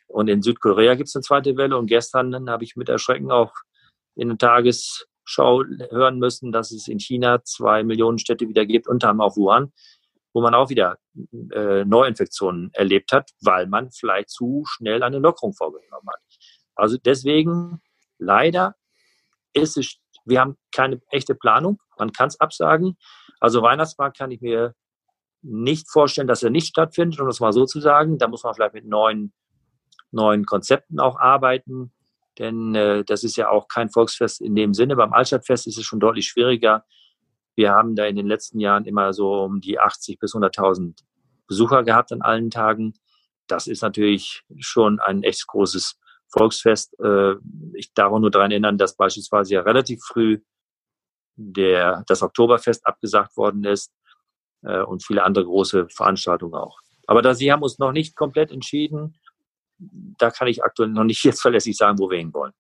Und 0.08 0.28
in 0.28 0.42
Südkorea 0.42 0.96
gibt 0.96 1.08
es 1.08 1.14
eine 1.14 1.22
zweite 1.22 1.56
Welle. 1.56 1.78
Und 1.78 1.86
gestern 1.86 2.50
habe 2.50 2.64
ich 2.64 2.74
mit 2.74 2.88
Erschrecken 2.88 3.30
auch 3.30 3.52
in 4.16 4.28
der 4.28 4.38
Tagesschau 4.38 5.62
hören 5.90 6.18
müssen, 6.18 6.50
dass 6.50 6.72
es 6.72 6.88
in 6.88 6.98
China 6.98 7.42
zwei 7.44 7.84
Millionen 7.84 8.18
Städte 8.18 8.48
wieder 8.48 8.66
gibt, 8.66 8.88
unter 8.88 9.08
anderem 9.08 9.30
auch 9.30 9.36
Wuhan, 9.36 9.72
wo 10.34 10.42
man 10.42 10.54
auch 10.54 10.68
wieder 10.68 10.98
äh, 11.52 11.84
Neuinfektionen 11.84 12.70
erlebt 12.74 13.12
hat, 13.12 13.30
weil 13.40 13.68
man 13.68 13.92
vielleicht 13.92 14.30
zu 14.30 14.64
schnell 14.66 15.04
eine 15.04 15.18
Lockerung 15.18 15.54
vorgenommen 15.54 16.08
hat. 16.08 16.20
Also 16.74 16.98
deswegen 16.98 17.80
Leider 18.22 18.74
ist 19.52 19.76
es, 19.76 19.98
wir 20.24 20.40
haben 20.40 20.56
keine 20.74 21.00
echte 21.10 21.34
Planung. 21.34 21.80
Man 21.98 22.12
kann 22.12 22.28
es 22.28 22.40
absagen. 22.40 22.96
Also 23.40 23.62
Weihnachtsmarkt 23.62 24.16
kann 24.16 24.30
ich 24.30 24.40
mir 24.40 24.74
nicht 25.42 25.90
vorstellen, 25.90 26.28
dass 26.28 26.42
er 26.42 26.50
nicht 26.50 26.68
stattfindet, 26.68 27.20
um 27.20 27.26
das 27.26 27.40
mal 27.40 27.52
so 27.52 27.66
zu 27.66 27.80
sagen. 27.80 28.18
Da 28.18 28.28
muss 28.28 28.44
man 28.44 28.54
vielleicht 28.54 28.74
mit 28.74 28.86
neuen, 28.86 29.32
neuen 30.12 30.46
Konzepten 30.46 31.00
auch 31.00 31.18
arbeiten. 31.18 31.92
Denn 32.38 32.74
äh, 32.74 33.04
das 33.04 33.24
ist 33.24 33.36
ja 33.36 33.50
auch 33.50 33.68
kein 33.68 33.90
Volksfest 33.90 34.40
in 34.40 34.54
dem 34.54 34.72
Sinne. 34.72 34.96
Beim 34.96 35.12
Altstadtfest 35.12 35.66
ist 35.66 35.78
es 35.78 35.84
schon 35.84 36.00
deutlich 36.00 36.28
schwieriger. 36.28 36.84
Wir 37.54 37.72
haben 37.72 37.94
da 37.96 38.06
in 38.06 38.16
den 38.16 38.26
letzten 38.26 38.60
Jahren 38.60 38.86
immer 38.86 39.12
so 39.12 39.42
um 39.42 39.60
die 39.60 39.78
80 39.78 40.18
bis 40.18 40.34
100.000 40.34 41.02
Besucher 41.46 41.82
gehabt 41.82 42.12
an 42.12 42.22
allen 42.22 42.50
Tagen. 42.50 42.94
Das 43.46 43.66
ist 43.66 43.82
natürlich 43.82 44.44
schon 44.58 45.00
ein 45.00 45.22
echt 45.22 45.46
großes 45.46 45.98
Volksfest. 46.32 46.98
Äh, 47.00 47.34
ich 47.74 47.92
darf 47.94 48.12
auch 48.12 48.18
nur 48.18 48.30
daran 48.30 48.50
erinnern, 48.50 48.78
dass 48.78 48.96
beispielsweise 48.96 49.54
ja 49.54 49.62
relativ 49.62 50.02
früh 50.02 50.40
der, 51.36 52.04
das 52.06 52.22
Oktoberfest 52.22 52.86
abgesagt 52.86 53.36
worden 53.36 53.64
ist 53.64 53.92
äh, 54.62 54.82
und 54.82 55.04
viele 55.04 55.24
andere 55.24 55.44
große 55.44 55.88
Veranstaltungen 55.88 56.54
auch. 56.54 56.80
Aber 57.06 57.22
da 57.22 57.34
Sie 57.34 57.52
haben 57.52 57.62
uns 57.62 57.78
noch 57.78 57.92
nicht 57.92 58.16
komplett 58.16 58.50
entschieden, 58.50 59.18
da 59.78 60.30
kann 60.30 60.48
ich 60.48 60.62
aktuell 60.62 60.88
noch 60.88 61.04
nicht 61.04 61.24
jetzt 61.24 61.42
verlässlich 61.42 61.76
sagen, 61.76 61.98
wo 61.98 62.10
wir 62.10 62.18
hinwollen. 62.18 62.54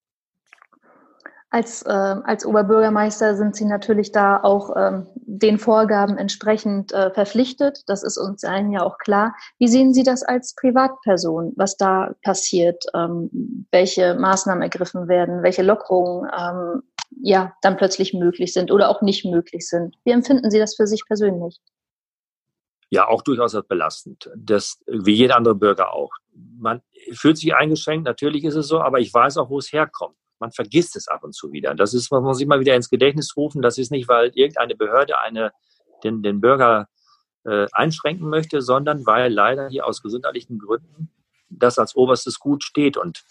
Als, 1.54 1.82
äh, 1.82 1.90
als 1.90 2.46
Oberbürgermeister 2.46 3.36
sind 3.36 3.54
Sie 3.54 3.66
natürlich 3.66 4.10
da 4.10 4.42
auch 4.42 4.74
ähm, 4.74 5.06
den 5.16 5.58
Vorgaben 5.58 6.16
entsprechend 6.16 6.92
äh, 6.92 7.10
verpflichtet. 7.12 7.82
Das 7.86 8.02
ist 8.02 8.16
uns 8.16 8.42
allen 8.42 8.72
ja 8.72 8.82
auch 8.82 8.96
klar. 8.96 9.34
Wie 9.58 9.68
sehen 9.68 9.92
Sie 9.92 10.02
das 10.02 10.22
als 10.22 10.54
Privatperson, 10.54 11.52
was 11.56 11.76
da 11.76 12.14
passiert? 12.22 12.82
Ähm, 12.94 13.66
welche 13.70 14.14
Maßnahmen 14.14 14.62
ergriffen 14.62 15.08
werden? 15.08 15.42
Welche 15.42 15.62
Lockerungen 15.62 16.26
ähm, 16.34 16.82
ja 17.20 17.52
dann 17.60 17.76
plötzlich 17.76 18.14
möglich 18.14 18.54
sind 18.54 18.72
oder 18.72 18.88
auch 18.88 19.02
nicht 19.02 19.26
möglich 19.26 19.68
sind? 19.68 19.94
Wie 20.04 20.12
empfinden 20.12 20.50
Sie 20.50 20.58
das 20.58 20.74
für 20.74 20.86
sich 20.86 21.04
persönlich? 21.06 21.58
Ja, 22.88 23.08
auch 23.08 23.20
durchaus 23.20 23.54
belastend. 23.68 24.30
Das, 24.38 24.78
wie 24.86 25.12
jeder 25.12 25.36
andere 25.36 25.54
Bürger 25.54 25.92
auch. 25.92 26.12
Man 26.32 26.80
fühlt 27.12 27.36
sich 27.36 27.54
eingeschränkt, 27.54 28.06
natürlich 28.06 28.44
ist 28.44 28.54
es 28.54 28.68
so, 28.68 28.80
aber 28.80 29.00
ich 29.00 29.12
weiß 29.12 29.36
auch, 29.36 29.50
wo 29.50 29.58
es 29.58 29.70
herkommt 29.70 30.16
man 30.42 30.50
vergisst 30.50 30.96
es 30.96 31.06
ab 31.08 31.22
und 31.22 31.34
zu 31.34 31.52
wieder. 31.52 31.74
Das 31.74 31.94
ist, 31.94 32.10
man 32.10 32.24
muss 32.24 32.40
immer 32.40 32.58
wieder 32.58 32.74
ins 32.74 32.90
Gedächtnis 32.90 33.36
rufen. 33.36 33.62
Das 33.62 33.78
ist 33.78 33.92
nicht, 33.92 34.08
weil 34.08 34.32
irgendeine 34.34 34.74
Behörde 34.74 35.20
eine, 35.20 35.52
den, 36.02 36.22
den 36.22 36.40
Bürger 36.40 36.88
äh, 37.44 37.68
einschränken 37.72 38.28
möchte, 38.28 38.60
sondern 38.60 39.06
weil 39.06 39.32
leider 39.32 39.68
hier 39.68 39.86
aus 39.86 40.02
gesundheitlichen 40.02 40.58
Gründen 40.58 41.10
das 41.48 41.78
als 41.78 41.94
oberstes 41.94 42.40
Gut 42.40 42.64
steht. 42.64 42.96
Und 42.96 43.22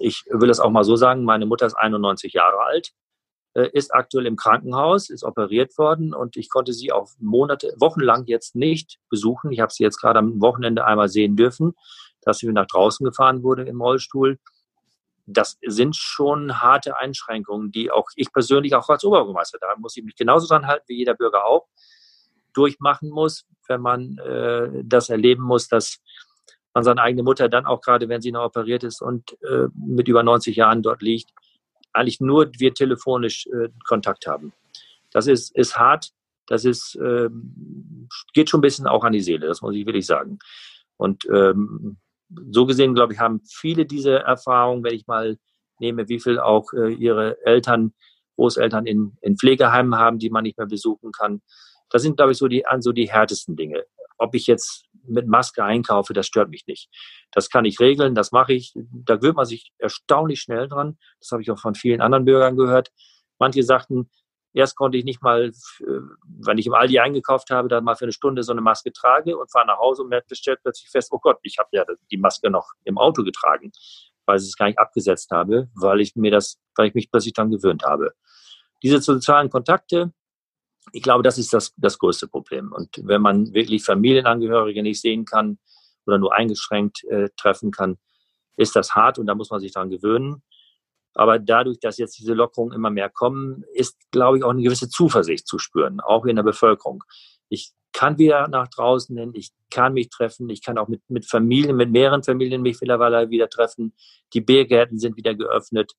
ich 0.00 0.24
will 0.28 0.50
es 0.50 0.58
auch 0.58 0.70
mal 0.70 0.82
so 0.82 0.96
sagen, 0.96 1.24
meine 1.24 1.46
Mutter 1.46 1.66
ist 1.66 1.74
91 1.74 2.32
Jahre 2.32 2.58
alt, 2.64 2.90
äh, 3.54 3.70
ist 3.72 3.94
aktuell 3.94 4.26
im 4.26 4.34
Krankenhaus, 4.34 5.08
ist 5.08 5.22
operiert 5.22 5.78
worden 5.78 6.14
und 6.14 6.36
ich 6.36 6.50
konnte 6.50 6.72
sie 6.72 6.90
auch 6.90 7.10
Monate, 7.20 7.74
wochenlang 7.78 8.24
jetzt 8.26 8.56
nicht 8.56 8.98
besuchen. 9.08 9.52
Ich 9.52 9.60
habe 9.60 9.72
sie 9.72 9.84
jetzt 9.84 10.00
gerade 10.00 10.18
am 10.18 10.40
Wochenende 10.40 10.84
einmal 10.84 11.08
sehen 11.08 11.36
dürfen, 11.36 11.74
dass 12.22 12.38
sie 12.38 12.48
nach 12.48 12.66
draußen 12.66 13.04
gefahren 13.04 13.44
wurde 13.44 13.62
im 13.62 13.80
Rollstuhl 13.80 14.40
das 15.26 15.58
sind 15.66 15.96
schon 15.96 16.60
harte 16.60 16.96
Einschränkungen, 16.96 17.72
die 17.72 17.90
auch 17.90 18.08
ich 18.14 18.32
persönlich 18.32 18.74
auch 18.74 18.88
als 18.88 19.04
Oberbürgermeister, 19.04 19.58
da 19.60 19.74
muss 19.76 19.96
ich 19.96 20.04
mich 20.04 20.16
genauso 20.16 20.46
dran 20.46 20.66
halten 20.66 20.84
wie 20.88 20.98
jeder 20.98 21.14
Bürger 21.14 21.44
auch, 21.44 21.66
durchmachen 22.52 23.10
muss, 23.10 23.44
wenn 23.68 23.80
man 23.80 24.18
äh, 24.18 24.82
das 24.84 25.10
erleben 25.10 25.42
muss, 25.42 25.68
dass 25.68 26.00
man 26.74 26.84
seine 26.84 27.02
eigene 27.02 27.22
Mutter 27.22 27.48
dann 27.48 27.66
auch 27.66 27.80
gerade, 27.80 28.08
wenn 28.08 28.20
sie 28.20 28.32
noch 28.32 28.44
operiert 28.44 28.84
ist 28.84 29.02
und 29.02 29.32
äh, 29.42 29.66
mit 29.74 30.08
über 30.08 30.22
90 30.22 30.56
Jahren 30.56 30.82
dort 30.82 31.02
liegt, 31.02 31.30
eigentlich 31.92 32.20
nur 32.20 32.50
wir 32.58 32.74
telefonisch 32.74 33.46
äh, 33.46 33.68
Kontakt 33.86 34.26
haben. 34.26 34.52
Das 35.12 35.26
ist, 35.26 35.56
ist 35.56 35.78
hart, 35.78 36.10
das 36.46 36.64
ist, 36.64 36.96
ähm, 37.02 38.08
geht 38.32 38.50
schon 38.50 38.58
ein 38.58 38.62
bisschen 38.62 38.86
auch 38.86 39.04
an 39.04 39.12
die 39.12 39.20
Seele, 39.20 39.46
das 39.46 39.62
muss 39.62 39.74
ich 39.74 39.86
wirklich 39.86 40.06
sagen. 40.06 40.38
Und 40.96 41.26
ähm, 41.30 41.96
so 42.50 42.66
gesehen, 42.66 42.94
glaube 42.94 43.12
ich, 43.12 43.20
haben 43.20 43.40
viele 43.48 43.86
diese 43.86 44.20
Erfahrungen, 44.20 44.84
wenn 44.84 44.94
ich 44.94 45.06
mal 45.06 45.38
nehme, 45.78 46.08
wie 46.08 46.20
viel 46.20 46.38
auch 46.38 46.72
äh, 46.72 46.92
ihre 46.92 47.38
Eltern, 47.44 47.92
Großeltern 48.36 48.86
in, 48.86 49.16
in 49.22 49.36
Pflegeheimen 49.36 49.96
haben, 49.96 50.18
die 50.18 50.30
man 50.30 50.42
nicht 50.42 50.58
mehr 50.58 50.66
besuchen 50.66 51.10
kann. 51.12 51.40
Das 51.90 52.02
sind, 52.02 52.16
glaube 52.16 52.32
ich, 52.32 52.38
so 52.38 52.48
die, 52.48 52.64
so 52.80 52.92
die 52.92 53.10
härtesten 53.10 53.56
Dinge. 53.56 53.84
Ob 54.18 54.34
ich 54.34 54.46
jetzt 54.46 54.84
mit 55.06 55.26
Maske 55.26 55.62
einkaufe, 55.62 56.12
das 56.12 56.26
stört 56.26 56.50
mich 56.50 56.66
nicht. 56.66 56.90
Das 57.32 57.48
kann 57.48 57.64
ich 57.64 57.80
regeln, 57.80 58.14
das 58.14 58.32
mache 58.32 58.52
ich. 58.52 58.74
Da 58.74 59.16
gewöhnt 59.16 59.36
man 59.36 59.46
sich 59.46 59.72
erstaunlich 59.78 60.40
schnell 60.40 60.68
dran. 60.68 60.98
Das 61.20 61.30
habe 61.30 61.42
ich 61.42 61.50
auch 61.50 61.58
von 61.58 61.74
vielen 61.74 62.00
anderen 62.00 62.24
Bürgern 62.24 62.56
gehört. 62.56 62.90
Manche 63.38 63.62
sagten, 63.62 64.10
erst 64.56 64.74
konnte 64.74 64.96
ich 64.96 65.04
nicht 65.04 65.22
mal, 65.22 65.52
wenn 66.24 66.58
ich 66.58 66.66
im 66.66 66.72
Aldi 66.72 66.98
eingekauft 66.98 67.50
habe, 67.50 67.68
dann 67.68 67.84
mal 67.84 67.94
für 67.94 68.06
eine 68.06 68.12
Stunde 68.12 68.42
so 68.42 68.52
eine 68.52 68.62
Maske 68.62 68.90
trage 68.90 69.36
und 69.36 69.50
fahre 69.52 69.66
nach 69.66 69.78
Hause 69.78 70.02
und 70.02 70.14
stellt 70.32 70.62
plötzlich 70.62 70.90
fest, 70.90 71.12
oh 71.12 71.18
Gott, 71.18 71.38
ich 71.42 71.58
habe 71.58 71.68
ja 71.72 71.84
die 72.10 72.16
Maske 72.16 72.50
noch 72.50 72.70
im 72.84 72.96
Auto 72.96 73.22
getragen, 73.22 73.70
weil 74.24 74.38
ich 74.38 74.44
es 74.44 74.56
gar 74.56 74.66
nicht 74.66 74.78
abgesetzt 74.78 75.30
habe, 75.30 75.68
weil 75.74 76.00
ich 76.00 76.16
mir 76.16 76.30
das, 76.30 76.58
weil 76.74 76.88
ich 76.88 76.94
mich 76.94 77.10
plötzlich 77.10 77.34
daran 77.34 77.50
gewöhnt 77.50 77.84
habe. 77.84 78.14
Diese 78.82 79.00
sozialen 79.00 79.50
Kontakte, 79.50 80.12
ich 80.92 81.02
glaube, 81.02 81.22
das 81.22 81.36
ist 81.36 81.52
das, 81.52 81.74
das 81.76 81.98
größte 81.98 82.26
Problem. 82.26 82.72
Und 82.72 83.00
wenn 83.04 83.20
man 83.20 83.52
wirklich 83.52 83.84
Familienangehörige 83.84 84.82
nicht 84.82 85.02
sehen 85.02 85.26
kann 85.26 85.58
oder 86.06 86.16
nur 86.16 86.34
eingeschränkt 86.34 87.04
äh, 87.04 87.28
treffen 87.36 87.72
kann, 87.72 87.98
ist 88.56 88.74
das 88.74 88.94
hart 88.94 89.18
und 89.18 89.26
da 89.26 89.34
muss 89.34 89.50
man 89.50 89.60
sich 89.60 89.72
daran 89.72 89.90
gewöhnen. 89.90 90.42
Aber 91.16 91.38
dadurch, 91.38 91.80
dass 91.80 91.96
jetzt 91.96 92.18
diese 92.18 92.34
Lockerungen 92.34 92.74
immer 92.74 92.90
mehr 92.90 93.08
kommen, 93.08 93.64
ist, 93.72 93.96
glaube 94.10 94.36
ich, 94.36 94.44
auch 94.44 94.50
eine 94.50 94.62
gewisse 94.62 94.90
Zuversicht 94.90 95.46
zu 95.46 95.58
spüren, 95.58 96.00
auch 96.00 96.26
in 96.26 96.36
der 96.36 96.42
Bevölkerung. 96.42 97.02
Ich 97.48 97.72
kann 97.92 98.18
wieder 98.18 98.48
nach 98.48 98.68
draußen 98.68 99.16
hin, 99.16 99.32
ich 99.34 99.52
kann 99.70 99.94
mich 99.94 100.10
treffen, 100.10 100.50
ich 100.50 100.62
kann 100.62 100.76
auch 100.76 100.88
mit, 100.88 101.00
mit 101.08 101.24
Familien, 101.24 101.76
mit 101.76 101.90
mehreren 101.90 102.22
Familien 102.22 102.60
mich 102.60 102.78
mittlerweile 102.82 103.30
wieder 103.30 103.48
treffen. 103.48 103.94
Die 104.34 104.42
Biergärten 104.42 104.98
sind 104.98 105.16
wieder 105.16 105.34
geöffnet. 105.34 105.92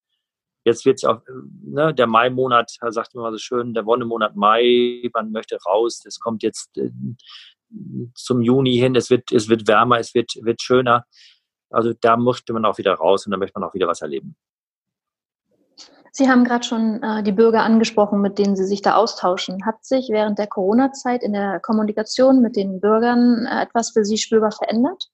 Jetzt 0.63 0.85
wird 0.85 0.99
es 0.99 1.05
auch, 1.05 1.21
ne, 1.63 1.95
der 1.95 2.05
Mai-Monat, 2.05 2.77
sagt 2.89 3.15
man 3.15 3.23
mal 3.23 3.31
so 3.31 3.39
schön, 3.39 3.73
der 3.73 3.87
Wonnemonat 3.87 4.35
Mai, 4.35 5.09
man 5.13 5.31
möchte 5.31 5.57
raus, 5.65 6.03
es 6.05 6.19
kommt 6.19 6.43
jetzt 6.43 6.77
äh, 6.77 6.91
zum 8.13 8.41
Juni 8.43 8.75
hin, 8.75 8.95
es 8.95 9.09
wird, 9.09 9.31
es 9.31 9.49
wird 9.49 9.67
wärmer, 9.67 9.97
es 9.97 10.13
wird, 10.13 10.33
wird 10.41 10.61
schöner. 10.61 11.05
Also 11.71 11.93
da 11.99 12.17
möchte 12.17 12.53
man 12.53 12.65
auch 12.65 12.77
wieder 12.77 12.93
raus 12.93 13.25
und 13.25 13.31
da 13.31 13.37
möchte 13.37 13.59
man 13.59 13.67
auch 13.67 13.73
wieder 13.73 13.87
was 13.87 14.01
erleben. 14.01 14.35
Sie 16.17 16.27
haben 16.27 16.45
gerade 16.45 16.65
schon 16.65 17.03
äh, 17.03 17.21
die 17.21 17.31
Bürger 17.31 17.61
angesprochen, 17.61 18.21
mit 18.21 18.39
denen 18.39 18.55
Sie 18.55 18.65
sich 18.65 18.81
da 18.81 18.95
austauschen. 18.95 19.67
Hat 19.67 19.85
sich 19.85 20.09
während 20.09 20.39
der 20.39 20.47
Corona-Zeit 20.47 21.21
in 21.21 21.31
der 21.31 21.59
Kommunikation 21.59 22.41
mit 22.41 22.55
den 22.55 22.81
Bürgern 22.81 23.45
äh, 23.45 23.61
etwas 23.61 23.91
für 23.91 24.03
Sie 24.03 24.17
spürbar 24.17 24.51
verändert? 24.51 25.11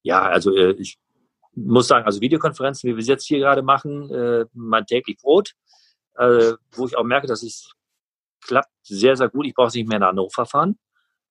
Ja, 0.00 0.22
also 0.22 0.56
äh, 0.56 0.70
ich 0.78 0.98
muss 1.54 1.86
sagen, 1.86 2.06
also 2.06 2.22
Videokonferenzen, 2.22 2.88
wie 2.88 2.94
wir 2.94 3.02
es 3.02 3.08
jetzt 3.08 3.26
hier 3.26 3.40
gerade 3.40 3.60
machen, 3.60 4.10
äh, 4.10 4.46
mein 4.54 4.86
täglich 4.86 5.18
Brot, 5.20 5.52
äh, 6.16 6.54
wo 6.72 6.86
ich 6.86 6.96
auch 6.96 7.04
merke, 7.04 7.26
dass 7.26 7.42
es 7.42 7.74
klappt 8.40 8.72
sehr, 8.84 9.16
sehr 9.16 9.28
gut. 9.28 9.44
Ich 9.44 9.54
brauche 9.54 9.76
nicht 9.76 9.86
mehr 9.86 9.98
nach 9.98 10.08
Hannover 10.08 10.46
fahren 10.46 10.78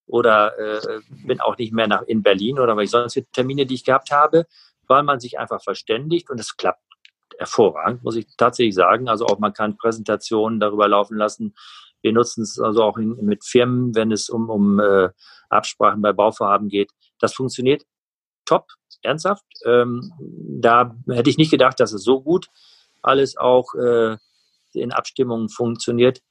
oder 0.06 0.56
äh, 0.60 1.00
bin 1.26 1.42
auch 1.42 1.58
nicht 1.58 1.74
mehr 1.74 1.88
nach, 1.88 2.04
in 2.04 2.22
Berlin 2.22 2.60
oder 2.60 2.78
weil 2.78 2.84
ich 2.84 2.92
sonst 2.92 3.20
Termine, 3.34 3.66
die 3.66 3.74
ich 3.74 3.84
gehabt 3.84 4.12
habe, 4.12 4.46
weil 4.86 5.02
man 5.02 5.20
sich 5.20 5.40
einfach 5.40 5.64
verständigt 5.64 6.30
und 6.30 6.40
es 6.40 6.56
klappt 6.56 6.93
hervorragend, 7.38 8.04
muss 8.04 8.16
ich 8.16 8.28
tatsächlich 8.38 8.76
sagen. 8.76 9.08
Also 9.08 9.26
auch 9.26 9.40
man 9.40 9.54
kann 9.54 9.78
Präsentationen 9.78 10.60
darüber 10.60 10.88
laufen 10.88 11.18
lassen. 11.18 11.56
Wir 12.02 12.14
nutzen 12.14 12.44
es 12.44 12.60
also 12.60 12.84
auch 12.84 12.98
in, 12.98 13.16
mit 13.26 13.46
Firmen, 13.46 13.96
wenn 13.96 14.12
es 14.12 14.30
um, 14.30 14.50
um 14.50 14.80
äh, 14.80 15.10
Absprachen 15.50 16.02
bei 16.02 16.14
Bauvorhaben 16.14 16.70
geht. 16.70 16.92
Das 17.20 17.34
funktioniert 17.34 17.84
top 18.46 18.68
ernsthaft. 19.02 19.46
Ähm, 19.66 20.12
da 20.20 20.96
hätte 21.10 21.30
ich 21.30 21.38
nicht 21.38 21.52
gedacht, 21.52 21.80
dass 21.80 21.94
es 21.94 22.04
so 22.04 22.22
gut 22.22 22.48
alles 23.02 23.38
auch 23.38 23.74
äh, 23.76 24.18
in 24.74 24.92
Abstimmungen 24.92 25.50
funktioniert. 25.50 26.22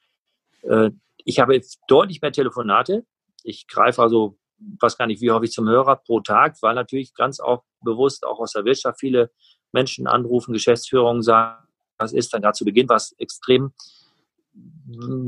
Äh, 0.62 0.90
ich 1.24 1.38
habe 1.38 1.60
deutlich 1.88 2.20
mehr 2.20 2.32
Telefonate. 2.32 3.04
Ich 3.44 3.66
greife 3.66 4.02
also, 4.02 4.38
weiß 4.80 4.98
gar 4.98 5.06
nicht, 5.06 5.20
wie 5.20 5.30
häufig 5.30 5.52
zum 5.52 5.68
Hörer 5.68 5.96
pro 5.96 6.20
Tag, 6.20 6.56
weil 6.62 6.74
natürlich 6.74 7.14
ganz 7.14 7.40
auch 7.40 7.64
bewusst 7.82 8.24
auch 8.24 8.40
aus 8.40 8.52
der 8.52 8.64
Wirtschaft 8.64 9.00
viele 9.00 9.30
Menschen 9.72 10.06
anrufen, 10.06 10.52
Geschäftsführungen 10.52 11.22
sagen, 11.22 11.66
was 11.98 12.12
ist 12.12 12.32
dann 12.32 12.42
gerade 12.42 12.56
zu 12.56 12.64
Beginn 12.64 12.88
was 12.88 13.12
extrem. 13.18 13.72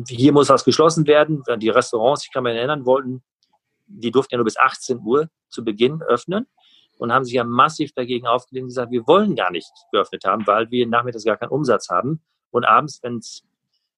Hier 0.09 0.33
muss 0.33 0.48
was 0.48 0.64
geschlossen 0.64 1.07
werden. 1.07 1.42
Die 1.59 1.70
Restaurants, 1.70 2.24
ich 2.24 2.33
kann 2.33 2.44
mich 2.44 2.54
erinnern, 2.54 2.85
wollten, 2.85 3.22
die 3.87 4.11
durften 4.11 4.35
ja 4.35 4.38
nur 4.38 4.44
bis 4.44 4.57
18 4.57 5.00
Uhr 5.00 5.28
zu 5.48 5.64
Beginn 5.64 6.02
öffnen 6.02 6.46
und 6.98 7.12
haben 7.12 7.24
sich 7.24 7.35
ja 7.35 7.44
massiv 7.44 7.92
dagegen 7.92 8.26
aufgelehnt 8.26 8.64
und 8.64 8.68
gesagt, 8.68 8.92
wir 8.92 9.07
wollen 9.07 9.35
gar 9.35 9.50
nicht 9.50 9.70
geöffnet 9.92 10.24
haben, 10.24 10.46
weil 10.46 10.70
wir 10.70 10.87
nachmittags 10.87 11.24
gar 11.24 11.37
keinen 11.37 11.50
Umsatz 11.50 11.88
haben. 11.88 12.22
Und 12.50 12.64
abends, 12.64 13.00
wenn's, 13.02 13.42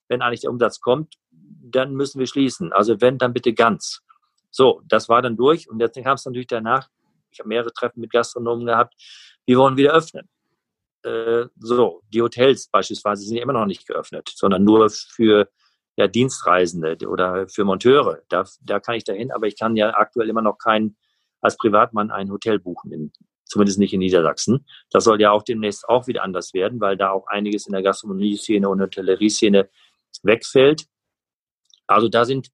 wenn 0.08 0.22
eigentlich 0.22 0.40
der 0.40 0.50
Umsatz 0.50 0.80
kommt, 0.80 1.14
dann 1.30 1.94
müssen 1.94 2.18
wir 2.18 2.26
schließen. 2.26 2.72
Also 2.72 3.00
wenn, 3.00 3.18
dann 3.18 3.32
bitte 3.32 3.52
ganz. 3.52 4.02
So, 4.50 4.82
das 4.86 5.08
war 5.08 5.20
dann 5.22 5.36
durch. 5.36 5.68
Und 5.68 5.80
jetzt 5.80 6.02
kam 6.02 6.14
es 6.14 6.24
natürlich 6.24 6.46
danach, 6.46 6.88
ich 7.30 7.40
habe 7.40 7.48
mehrere 7.48 7.72
Treffen 7.72 8.00
mit 8.00 8.10
Gastronomen 8.10 8.66
gehabt, 8.66 8.94
wir 9.44 9.58
wollen 9.58 9.76
wieder 9.76 9.92
öffnen. 9.92 10.28
Äh, 11.06 11.46
so, 11.56 12.02
die 12.12 12.20
Hotels 12.20 12.68
beispielsweise 12.68 13.24
sind 13.24 13.36
ja 13.36 13.42
immer 13.42 13.52
noch 13.52 13.66
nicht 13.66 13.86
geöffnet, 13.86 14.32
sondern 14.34 14.64
nur 14.64 14.90
für 14.90 15.48
ja, 15.96 16.08
Dienstreisende 16.08 16.96
oder 17.08 17.48
für 17.48 17.64
Monteure. 17.64 18.22
Da, 18.28 18.44
da 18.60 18.80
kann 18.80 18.96
ich 18.96 19.04
dahin, 19.04 19.30
aber 19.30 19.46
ich 19.46 19.56
kann 19.56 19.76
ja 19.76 19.94
aktuell 19.94 20.28
immer 20.28 20.42
noch 20.42 20.58
keinen 20.58 20.96
als 21.40 21.56
Privatmann 21.56 22.10
ein 22.10 22.30
Hotel 22.30 22.58
buchen, 22.58 22.92
in, 22.92 23.12
zumindest 23.44 23.78
nicht 23.78 23.92
in 23.92 24.00
Niedersachsen. 24.00 24.66
Das 24.90 25.04
soll 25.04 25.20
ja 25.20 25.30
auch 25.30 25.44
demnächst 25.44 25.88
auch 25.88 26.08
wieder 26.08 26.24
anders 26.24 26.52
werden, 26.54 26.80
weil 26.80 26.96
da 26.96 27.10
auch 27.10 27.28
einiges 27.28 27.66
in 27.66 27.72
der 27.72 27.82
Gastronomie-Szene 27.82 28.68
und 28.68 28.80
Hotellerie-Szene 28.80 29.68
wegfällt. 30.24 30.86
Also 31.86 32.08
da 32.08 32.24
sind, 32.24 32.48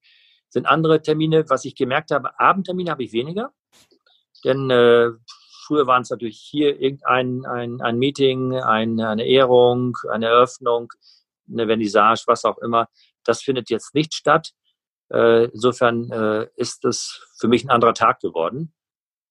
sind 0.50 0.66
andere 0.66 1.00
Termine. 1.00 1.48
Was 1.48 1.64
ich 1.64 1.74
gemerkt 1.74 2.10
habe, 2.10 2.38
Abendtermine 2.38 2.90
habe 2.90 3.02
ich 3.02 3.14
weniger. 3.14 3.54
Denn 4.44 4.68
äh, 4.70 5.10
früher 5.66 5.86
waren 5.86 6.02
es 6.02 6.10
natürlich 6.10 6.38
hier 6.38 6.80
irgendein 6.80 7.44
ein, 7.46 7.80
ein 7.80 7.98
Meeting, 7.98 8.54
ein, 8.54 9.00
eine 9.00 9.26
Ehrung, 9.26 9.96
eine 10.10 10.26
Eröffnung, 10.26 10.92
eine 11.50 11.66
Vernissage, 11.66 12.24
was 12.26 12.44
auch 12.44 12.58
immer. 12.58 12.88
Das 13.24 13.42
findet 13.42 13.70
jetzt 13.70 13.94
nicht 13.94 14.14
statt. 14.14 14.52
Äh, 15.12 15.46
insofern 15.46 16.10
äh, 16.10 16.48
ist 16.56 16.84
es 16.84 17.26
für 17.38 17.48
mich 17.48 17.64
ein 17.64 17.70
anderer 17.70 17.94
Tag 17.94 18.20
geworden. 18.20 18.72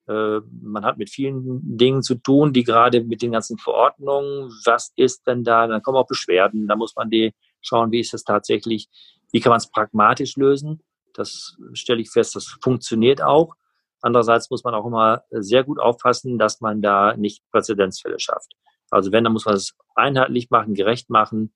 Äh, 0.07 0.39
man 0.61 0.85
hat 0.85 0.97
mit 0.97 1.09
vielen 1.09 1.77
Dingen 1.77 2.03
zu 2.03 2.15
tun, 2.15 2.53
die 2.53 2.63
gerade 2.63 3.01
mit 3.01 3.21
den 3.21 3.31
ganzen 3.31 3.57
Verordnungen, 3.57 4.51
was 4.65 4.91
ist 4.95 5.25
denn 5.27 5.43
da, 5.43 5.67
dann 5.67 5.81
kommen 5.81 5.97
auch 5.97 6.07
Beschwerden, 6.07 6.67
da 6.67 6.75
muss 6.75 6.95
man 6.95 7.09
die 7.09 7.33
schauen, 7.61 7.91
wie 7.91 7.99
ist 7.99 8.13
das 8.13 8.23
tatsächlich, 8.23 8.89
wie 9.31 9.39
kann 9.39 9.51
man 9.51 9.57
es 9.57 9.71
pragmatisch 9.71 10.35
lösen. 10.35 10.81
Das 11.13 11.57
stelle 11.73 12.01
ich 12.01 12.09
fest, 12.09 12.35
das 12.35 12.57
funktioniert 12.61 13.21
auch. 13.21 13.55
Andererseits 14.01 14.49
muss 14.49 14.63
man 14.63 14.73
auch 14.73 14.85
immer 14.85 15.23
sehr 15.29 15.63
gut 15.63 15.79
aufpassen, 15.79 16.37
dass 16.37 16.61
man 16.61 16.81
da 16.81 17.15
nicht 17.15 17.43
Präzedenzfälle 17.51 18.19
schafft. 18.19 18.53
Also 18.89 19.11
wenn, 19.11 19.23
dann 19.23 19.33
muss 19.33 19.45
man 19.45 19.55
es 19.55 19.75
einheitlich 19.95 20.49
machen, 20.49 20.73
gerecht 20.73 21.09
machen, 21.09 21.53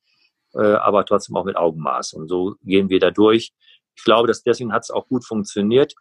aber 0.53 1.05
trotzdem 1.05 1.35
auch 1.35 1.43
mit 1.43 1.57
Augenmaß. 1.57 2.13
Und 2.13 2.29
so 2.29 2.55
gehen 2.63 2.89
wir 2.89 2.99
da 2.99 3.11
durch. 3.11 3.51
Ich 3.95 4.03
glaube, 4.03 4.27
dass 4.27 4.43
deswegen 4.43 4.71
hat 4.71 4.83
es 4.83 4.91
auch 4.91 5.07
gut 5.07 5.25
funktioniert. 5.25 5.95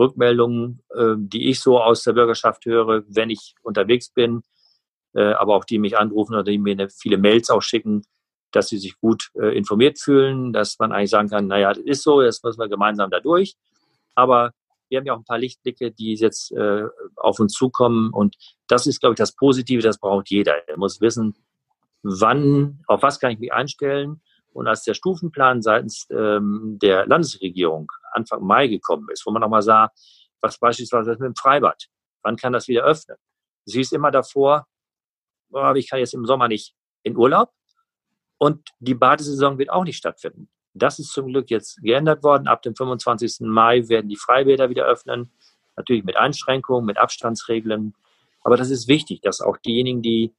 Rückmeldungen, 0.00 0.82
äh, 0.94 1.14
die 1.18 1.50
ich 1.50 1.60
so 1.60 1.78
aus 1.78 2.02
der 2.02 2.14
Bürgerschaft 2.14 2.64
höre, 2.64 3.04
wenn 3.08 3.30
ich 3.30 3.54
unterwegs 3.62 4.10
bin, 4.10 4.42
äh, 5.14 5.32
aber 5.34 5.54
auch 5.54 5.64
die 5.64 5.78
mich 5.78 5.98
anrufen 5.98 6.34
oder 6.34 6.44
die 6.44 6.58
mir 6.58 6.88
viele 6.88 7.18
Mails 7.18 7.50
auch 7.50 7.60
schicken, 7.60 8.02
dass 8.50 8.68
sie 8.68 8.78
sich 8.78 8.98
gut 8.98 9.30
äh, 9.34 9.56
informiert 9.56 10.00
fühlen, 10.00 10.52
dass 10.52 10.78
man 10.78 10.92
eigentlich 10.92 11.10
sagen 11.10 11.28
kann, 11.28 11.46
naja, 11.46 11.72
das 11.72 11.84
ist 11.84 12.02
so, 12.02 12.22
jetzt 12.22 12.42
müssen 12.42 12.58
wir 12.58 12.68
gemeinsam 12.68 13.10
da 13.10 13.20
durch. 13.20 13.56
Aber 14.14 14.52
wir 14.90 14.98
haben 14.98 15.06
ja 15.06 15.14
auch 15.14 15.18
ein 15.18 15.24
paar 15.24 15.38
Lichtblicke, 15.38 15.92
die 15.92 16.14
jetzt 16.14 16.52
äh, 16.52 16.84
auf 17.16 17.38
uns 17.38 17.52
zukommen. 17.54 18.12
Und 18.12 18.36
das 18.66 18.86
ist, 18.86 19.00
glaube 19.00 19.14
ich, 19.14 19.18
das 19.18 19.34
Positive, 19.34 19.82
das 19.82 19.98
braucht 19.98 20.30
jeder. 20.30 20.68
Er 20.68 20.76
muss 20.76 21.00
wissen, 21.00 21.34
wann, 22.02 22.82
auf 22.86 23.02
was 23.02 23.20
kann 23.20 23.30
ich 23.30 23.38
mich 23.38 23.52
einstellen 23.52 24.20
und 24.52 24.66
als 24.66 24.82
der 24.82 24.94
Stufenplan 24.94 25.62
seitens 25.62 26.06
ähm, 26.10 26.78
der 26.82 27.06
Landesregierung 27.06 27.90
Anfang 28.12 28.42
Mai 28.42 28.66
gekommen 28.66 29.08
ist, 29.12 29.24
wo 29.24 29.30
man 29.30 29.40
nochmal 29.40 29.62
sah, 29.62 29.90
was 30.40 30.58
beispielsweise 30.58 31.10
mit 31.10 31.20
dem 31.20 31.36
Freibad, 31.36 31.86
wann 32.22 32.36
kann 32.36 32.52
das 32.52 32.66
wieder 32.66 32.82
öffnen? 32.82 33.16
Sie 33.64 33.78
hieß 33.78 33.92
immer 33.92 34.10
davor, 34.10 34.66
oh, 35.52 35.72
ich 35.74 35.88
kann 35.88 36.00
jetzt 36.00 36.14
im 36.14 36.26
Sommer 36.26 36.48
nicht 36.48 36.74
in 37.02 37.16
Urlaub 37.16 37.52
und 38.38 38.70
die 38.80 38.94
Badesaison 38.94 39.58
wird 39.58 39.70
auch 39.70 39.84
nicht 39.84 39.98
stattfinden. 39.98 40.50
Das 40.74 40.98
ist 40.98 41.12
zum 41.12 41.28
Glück 41.28 41.50
jetzt 41.50 41.82
geändert 41.82 42.22
worden. 42.22 42.46
Ab 42.46 42.62
dem 42.62 42.74
25. 42.74 43.40
Mai 43.40 43.88
werden 43.88 44.08
die 44.08 44.16
Freibäder 44.16 44.70
wieder 44.70 44.84
öffnen. 44.84 45.30
Natürlich 45.76 46.04
mit 46.04 46.16
Einschränkungen, 46.16 46.84
mit 46.84 46.98
Abstandsregeln. 46.98 47.94
Aber 48.42 48.56
das 48.56 48.70
ist 48.70 48.88
wichtig, 48.88 49.20
dass 49.22 49.40
auch 49.40 49.56
diejenigen, 49.56 50.02
die 50.02 50.32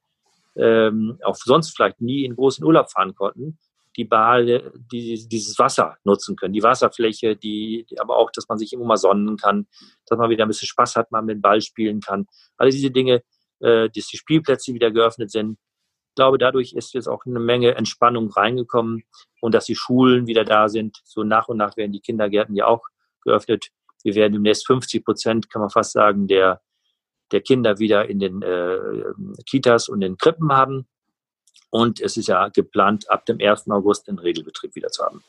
ähm, 0.56 1.18
auch 1.22 1.36
sonst 1.36 1.74
vielleicht 1.74 2.00
nie 2.00 2.24
in 2.24 2.36
großen 2.36 2.64
Urlaub 2.64 2.90
fahren 2.90 3.14
konnten, 3.14 3.58
die 3.96 4.04
Bade, 4.04 4.72
die 4.90 5.26
dieses 5.28 5.58
Wasser 5.58 5.96
nutzen 6.04 6.36
können, 6.36 6.54
die 6.54 6.62
Wasserfläche, 6.62 7.36
die, 7.36 7.86
aber 7.98 8.16
auch, 8.16 8.30
dass 8.30 8.48
man 8.48 8.58
sich 8.58 8.72
immer 8.72 8.84
mal 8.84 8.96
sonnen 8.96 9.36
kann, 9.36 9.66
dass 10.06 10.18
man 10.18 10.30
wieder 10.30 10.44
ein 10.44 10.48
bisschen 10.48 10.68
Spaß 10.68 10.96
hat, 10.96 11.10
man 11.10 11.26
mit 11.26 11.36
dem 11.36 11.42
Ball 11.42 11.60
spielen 11.60 12.00
kann. 12.00 12.26
Alle 12.56 12.70
diese 12.70 12.90
Dinge, 12.90 13.22
äh, 13.60 13.88
dass 13.90 14.06
die 14.06 14.16
Spielplätze 14.16 14.72
wieder 14.72 14.90
geöffnet 14.90 15.30
sind. 15.30 15.58
Ich 16.12 16.16
glaube, 16.16 16.36
dadurch 16.36 16.74
ist 16.74 16.92
jetzt 16.92 17.08
auch 17.08 17.24
eine 17.24 17.40
Menge 17.40 17.74
Entspannung 17.74 18.30
reingekommen 18.30 19.02
und 19.40 19.54
dass 19.54 19.64
die 19.64 19.74
Schulen 19.74 20.26
wieder 20.26 20.44
da 20.44 20.68
sind. 20.68 21.00
So 21.04 21.24
nach 21.24 21.48
und 21.48 21.56
nach 21.56 21.78
werden 21.78 21.92
die 21.92 22.02
Kindergärten 22.02 22.54
ja 22.54 22.66
auch 22.66 22.82
geöffnet. 23.22 23.70
Wir 24.04 24.14
werden 24.14 24.34
demnächst 24.34 24.66
50 24.66 25.06
Prozent, 25.06 25.48
kann 25.48 25.60
man 25.62 25.70
fast 25.70 25.92
sagen, 25.92 26.26
der, 26.26 26.60
der 27.30 27.40
Kinder 27.40 27.78
wieder 27.78 28.10
in 28.10 28.18
den 28.18 28.42
äh, 28.42 28.78
Kitas 29.46 29.88
und 29.88 30.02
den 30.02 30.18
Krippen 30.18 30.52
haben. 30.52 30.86
Und 31.70 31.98
es 31.98 32.18
ist 32.18 32.28
ja 32.28 32.48
geplant, 32.48 33.10
ab 33.10 33.24
dem 33.24 33.38
1. 33.40 33.70
August 33.70 34.06
den 34.06 34.18
Regelbetrieb 34.18 34.74
wieder 34.74 34.88
zu 34.88 35.02
haben. 35.04 35.24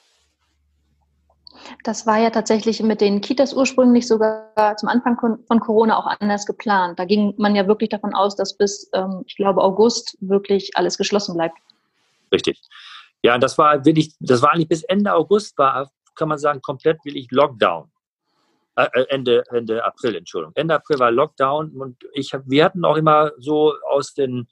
Das 1.83 2.05
war 2.05 2.17
ja 2.17 2.29
tatsächlich 2.29 2.81
mit 2.81 3.01
den 3.01 3.21
Kitas 3.21 3.53
ursprünglich 3.53 4.07
sogar 4.07 4.77
zum 4.77 4.89
Anfang 4.89 5.17
von 5.17 5.59
Corona 5.59 5.97
auch 5.97 6.07
anders 6.19 6.45
geplant. 6.45 6.99
Da 6.99 7.05
ging 7.05 7.33
man 7.37 7.55
ja 7.55 7.67
wirklich 7.67 7.89
davon 7.89 8.13
aus, 8.13 8.35
dass 8.35 8.57
bis, 8.57 8.89
ähm, 8.93 9.23
ich 9.25 9.35
glaube, 9.35 9.61
August 9.61 10.17
wirklich 10.21 10.71
alles 10.75 10.97
geschlossen 10.97 11.35
bleibt. 11.35 11.57
Richtig. 12.31 12.61
Ja, 13.21 13.37
das 13.37 13.57
war 13.57 13.85
wirklich, 13.85 14.13
das 14.19 14.41
war 14.41 14.51
eigentlich 14.51 14.67
bis 14.67 14.83
Ende 14.83 15.13
August 15.13 15.57
war, 15.57 15.91
kann 16.15 16.29
man 16.29 16.37
sagen, 16.37 16.61
komplett 16.61 17.03
wirklich 17.05 17.27
Lockdown. 17.31 17.89
Äh, 18.75 18.87
äh 18.93 19.05
Ende, 19.09 19.43
Ende 19.49 19.83
April, 19.83 20.15
Entschuldigung. 20.15 20.53
Ende 20.55 20.75
April 20.75 20.99
war 20.99 21.11
Lockdown 21.11 21.71
und 21.71 21.97
ich, 22.13 22.31
wir 22.45 22.65
hatten 22.65 22.83
auch 22.83 22.97
immer 22.97 23.31
so 23.37 23.73
aus 23.89 24.13
den 24.13 24.47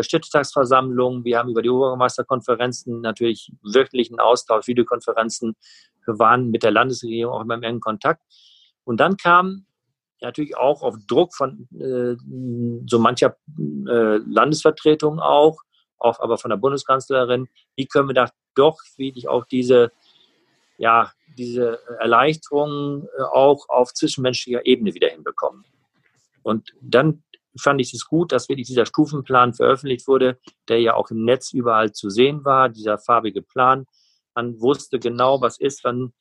Städtetagsversammlungen, 0.00 1.24
wir 1.24 1.38
haben 1.38 1.50
über 1.50 1.62
die 1.62 1.68
Oberbürgermeisterkonferenzen 1.68 3.00
natürlich 3.00 3.52
wöchentlichen 3.62 4.18
Austausch, 4.18 4.66
Videokonferenzen. 4.66 5.56
Wir 6.06 6.18
waren 6.18 6.50
mit 6.50 6.62
der 6.62 6.70
Landesregierung 6.70 7.34
auch 7.34 7.42
immer 7.42 7.54
im 7.54 7.62
engen 7.62 7.80
Kontakt. 7.80 8.22
Und 8.84 8.98
dann 8.98 9.16
kam 9.16 9.66
natürlich 10.20 10.56
auch 10.56 10.82
auf 10.82 10.96
Druck 11.06 11.34
von 11.34 11.68
äh, 11.78 12.16
so 12.86 12.98
mancher 12.98 13.36
äh, 13.58 14.16
Landesvertretung 14.26 15.20
auch, 15.20 15.58
auch 15.98 16.20
aber 16.20 16.38
von 16.38 16.50
der 16.50 16.56
Bundeskanzlerin, 16.56 17.48
wie 17.76 17.86
können 17.86 18.08
wir 18.08 18.14
da 18.14 18.30
doch 18.54 18.78
wirklich 18.96 19.28
auch 19.28 19.44
diese, 19.46 19.92
ja, 20.78 21.12
diese 21.36 21.80
Erleichterung 21.98 23.06
äh, 23.18 23.22
auch 23.22 23.68
auf 23.68 23.92
zwischenmenschlicher 23.92 24.64
Ebene 24.66 24.94
wieder 24.94 25.08
hinbekommen. 25.08 25.64
Und 26.42 26.72
dann 26.80 27.22
fand 27.58 27.80
ich 27.80 27.94
es 27.94 28.06
gut, 28.06 28.32
dass 28.32 28.48
wirklich 28.48 28.66
dieser 28.66 28.86
Stufenplan 28.86 29.54
veröffentlicht 29.54 30.06
wurde, 30.08 30.38
der 30.68 30.80
ja 30.80 30.94
auch 30.94 31.10
im 31.10 31.24
Netz 31.24 31.52
überall 31.52 31.92
zu 31.92 32.10
sehen 32.10 32.44
war, 32.44 32.68
dieser 32.68 32.98
farbige 32.98 33.42
Plan. 33.42 33.86
Man 34.34 34.60
wusste 34.60 34.98
genau, 34.98 35.40
was 35.40 35.58
ist, 35.58 35.84
wann 35.84 36.12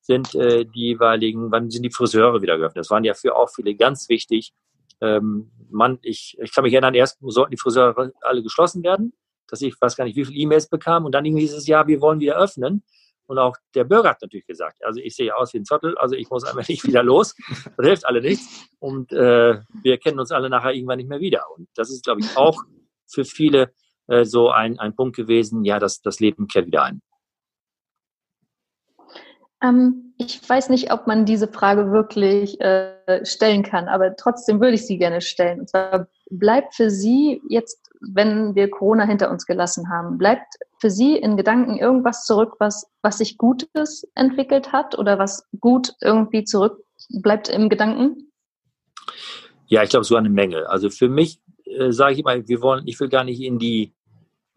sind 0.00 0.34
äh, 0.34 0.64
die 0.64 0.88
jeweiligen, 0.88 1.50
wann 1.52 1.70
sind 1.70 1.82
die 1.82 1.90
Friseure 1.90 2.40
wieder 2.40 2.56
geöffnet. 2.56 2.84
Das 2.84 2.90
waren 2.90 3.04
ja 3.04 3.14
für 3.14 3.36
auch 3.36 3.50
viele 3.54 3.74
ganz 3.74 4.08
wichtig. 4.08 4.52
Ähm, 5.00 5.50
man, 5.70 5.98
ich, 6.02 6.36
ich 6.40 6.52
kann 6.52 6.64
mich 6.64 6.72
erinnern, 6.72 6.94
erst 6.94 7.18
sollten 7.20 7.50
die 7.50 7.58
Friseure 7.58 8.12
alle 8.22 8.42
geschlossen 8.42 8.82
werden, 8.82 9.12
dass 9.46 9.62
ich 9.62 9.74
weiß 9.80 9.96
gar 9.96 10.04
nicht, 10.04 10.16
wie 10.16 10.24
viele 10.24 10.38
E-Mails 10.38 10.68
bekam 10.68 11.04
und 11.04 11.12
dann 11.12 11.24
irgendwie 11.24 11.42
dieses 11.42 11.66
Jahr, 11.66 11.86
wir 11.86 12.00
wollen 12.00 12.20
wieder 12.20 12.36
öffnen. 12.36 12.82
Und 13.28 13.38
auch 13.38 13.56
der 13.74 13.84
Bürger 13.84 14.10
hat 14.10 14.22
natürlich 14.22 14.46
gesagt, 14.46 14.82
also 14.82 15.00
ich 15.00 15.14
sehe 15.14 15.36
aus 15.36 15.52
wie 15.52 15.58
ein 15.58 15.66
Zottel, 15.66 15.96
also 15.98 16.16
ich 16.16 16.30
muss 16.30 16.44
einfach 16.44 16.66
nicht 16.68 16.84
wieder 16.84 17.02
los. 17.02 17.36
Das 17.76 17.86
hilft 17.86 18.06
alle 18.06 18.22
nichts. 18.22 18.68
Und 18.78 19.12
äh, 19.12 19.60
wir 19.82 19.98
kennen 19.98 20.18
uns 20.18 20.32
alle 20.32 20.48
nachher 20.48 20.72
irgendwann 20.72 20.96
nicht 20.96 21.10
mehr 21.10 21.20
wieder. 21.20 21.44
Und 21.54 21.68
das 21.74 21.90
ist, 21.90 22.04
glaube 22.04 22.20
ich, 22.22 22.36
auch 22.36 22.62
für 23.06 23.24
viele 23.24 23.72
äh, 24.06 24.24
so 24.24 24.50
ein, 24.50 24.78
ein 24.78 24.96
Punkt 24.96 25.14
gewesen, 25.14 25.64
ja, 25.64 25.78
das, 25.78 26.00
das 26.00 26.20
Leben 26.20 26.48
kehrt 26.48 26.66
wieder 26.66 26.84
ein. 26.84 27.02
Ähm, 29.62 30.14
ich 30.18 30.48
weiß 30.48 30.70
nicht, 30.70 30.92
ob 30.92 31.06
man 31.06 31.26
diese 31.26 31.48
Frage 31.48 31.90
wirklich 31.92 32.60
äh, 32.60 33.24
stellen 33.26 33.62
kann, 33.62 33.88
aber 33.88 34.16
trotzdem 34.16 34.60
würde 34.60 34.74
ich 34.74 34.86
sie 34.86 34.98
gerne 34.98 35.20
stellen. 35.20 35.60
Und 35.60 35.68
zwar 35.68 36.08
bleibt 36.30 36.74
für 36.74 36.90
Sie 36.90 37.42
jetzt 37.48 37.87
wenn 38.00 38.54
wir 38.54 38.70
Corona 38.70 39.04
hinter 39.04 39.30
uns 39.30 39.46
gelassen 39.46 39.90
haben, 39.90 40.18
bleibt 40.18 40.54
für 40.80 40.90
Sie 40.90 41.16
in 41.16 41.36
Gedanken 41.36 41.76
irgendwas 41.76 42.24
zurück, 42.24 42.54
was, 42.58 42.86
was 43.02 43.18
sich 43.18 43.36
Gutes 43.38 44.06
entwickelt 44.14 44.72
hat 44.72 44.98
oder 44.98 45.18
was 45.18 45.46
gut 45.60 45.94
irgendwie 46.00 46.44
zurück 46.44 46.84
bleibt 47.22 47.48
im 47.48 47.68
Gedanken? 47.68 48.32
Ja, 49.66 49.82
ich 49.82 49.90
glaube, 49.90 50.04
so 50.04 50.16
eine 50.16 50.30
Menge. 50.30 50.68
Also 50.68 50.90
für 50.90 51.08
mich 51.08 51.40
äh, 51.64 51.92
sage 51.92 52.14
ich 52.14 52.20
immer, 52.20 52.48
wir 52.48 52.62
wollen, 52.62 52.86
ich 52.86 52.98
will 53.00 53.08
gar 53.08 53.24
nicht 53.24 53.40
in 53.40 53.58
die 53.58 53.94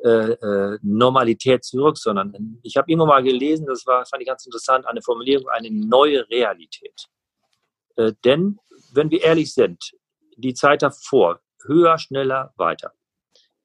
äh, 0.03 0.31
äh, 0.31 0.79
Normalität 0.81 1.63
zurück, 1.63 1.97
sondern 1.97 2.59
ich 2.63 2.75
habe 2.77 2.91
immer 2.91 3.05
mal 3.05 3.21
gelesen, 3.21 3.65
das 3.67 3.85
war, 3.85 4.05
fand 4.05 4.21
ich 4.21 4.27
ganz 4.27 4.45
interessant, 4.45 4.87
eine 4.87 5.01
Formulierung, 5.01 5.47
eine 5.49 5.69
neue 5.69 6.27
Realität. 6.29 7.07
Äh, 7.97 8.13
denn, 8.25 8.57
wenn 8.93 9.11
wir 9.11 9.21
ehrlich 9.21 9.53
sind, 9.53 9.91
die 10.37 10.53
Zeit 10.53 10.81
davor, 10.81 11.41
höher, 11.65 11.97
schneller, 11.99 12.53
weiter. 12.57 12.93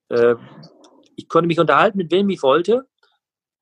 Äh, 0.09 0.35
ich 1.15 1.27
konnte 1.27 1.47
mich 1.47 1.59
unterhalten, 1.59 1.97
mit 1.97 2.11
wem 2.11 2.29
ich 2.29 2.43
wollte. 2.43 2.87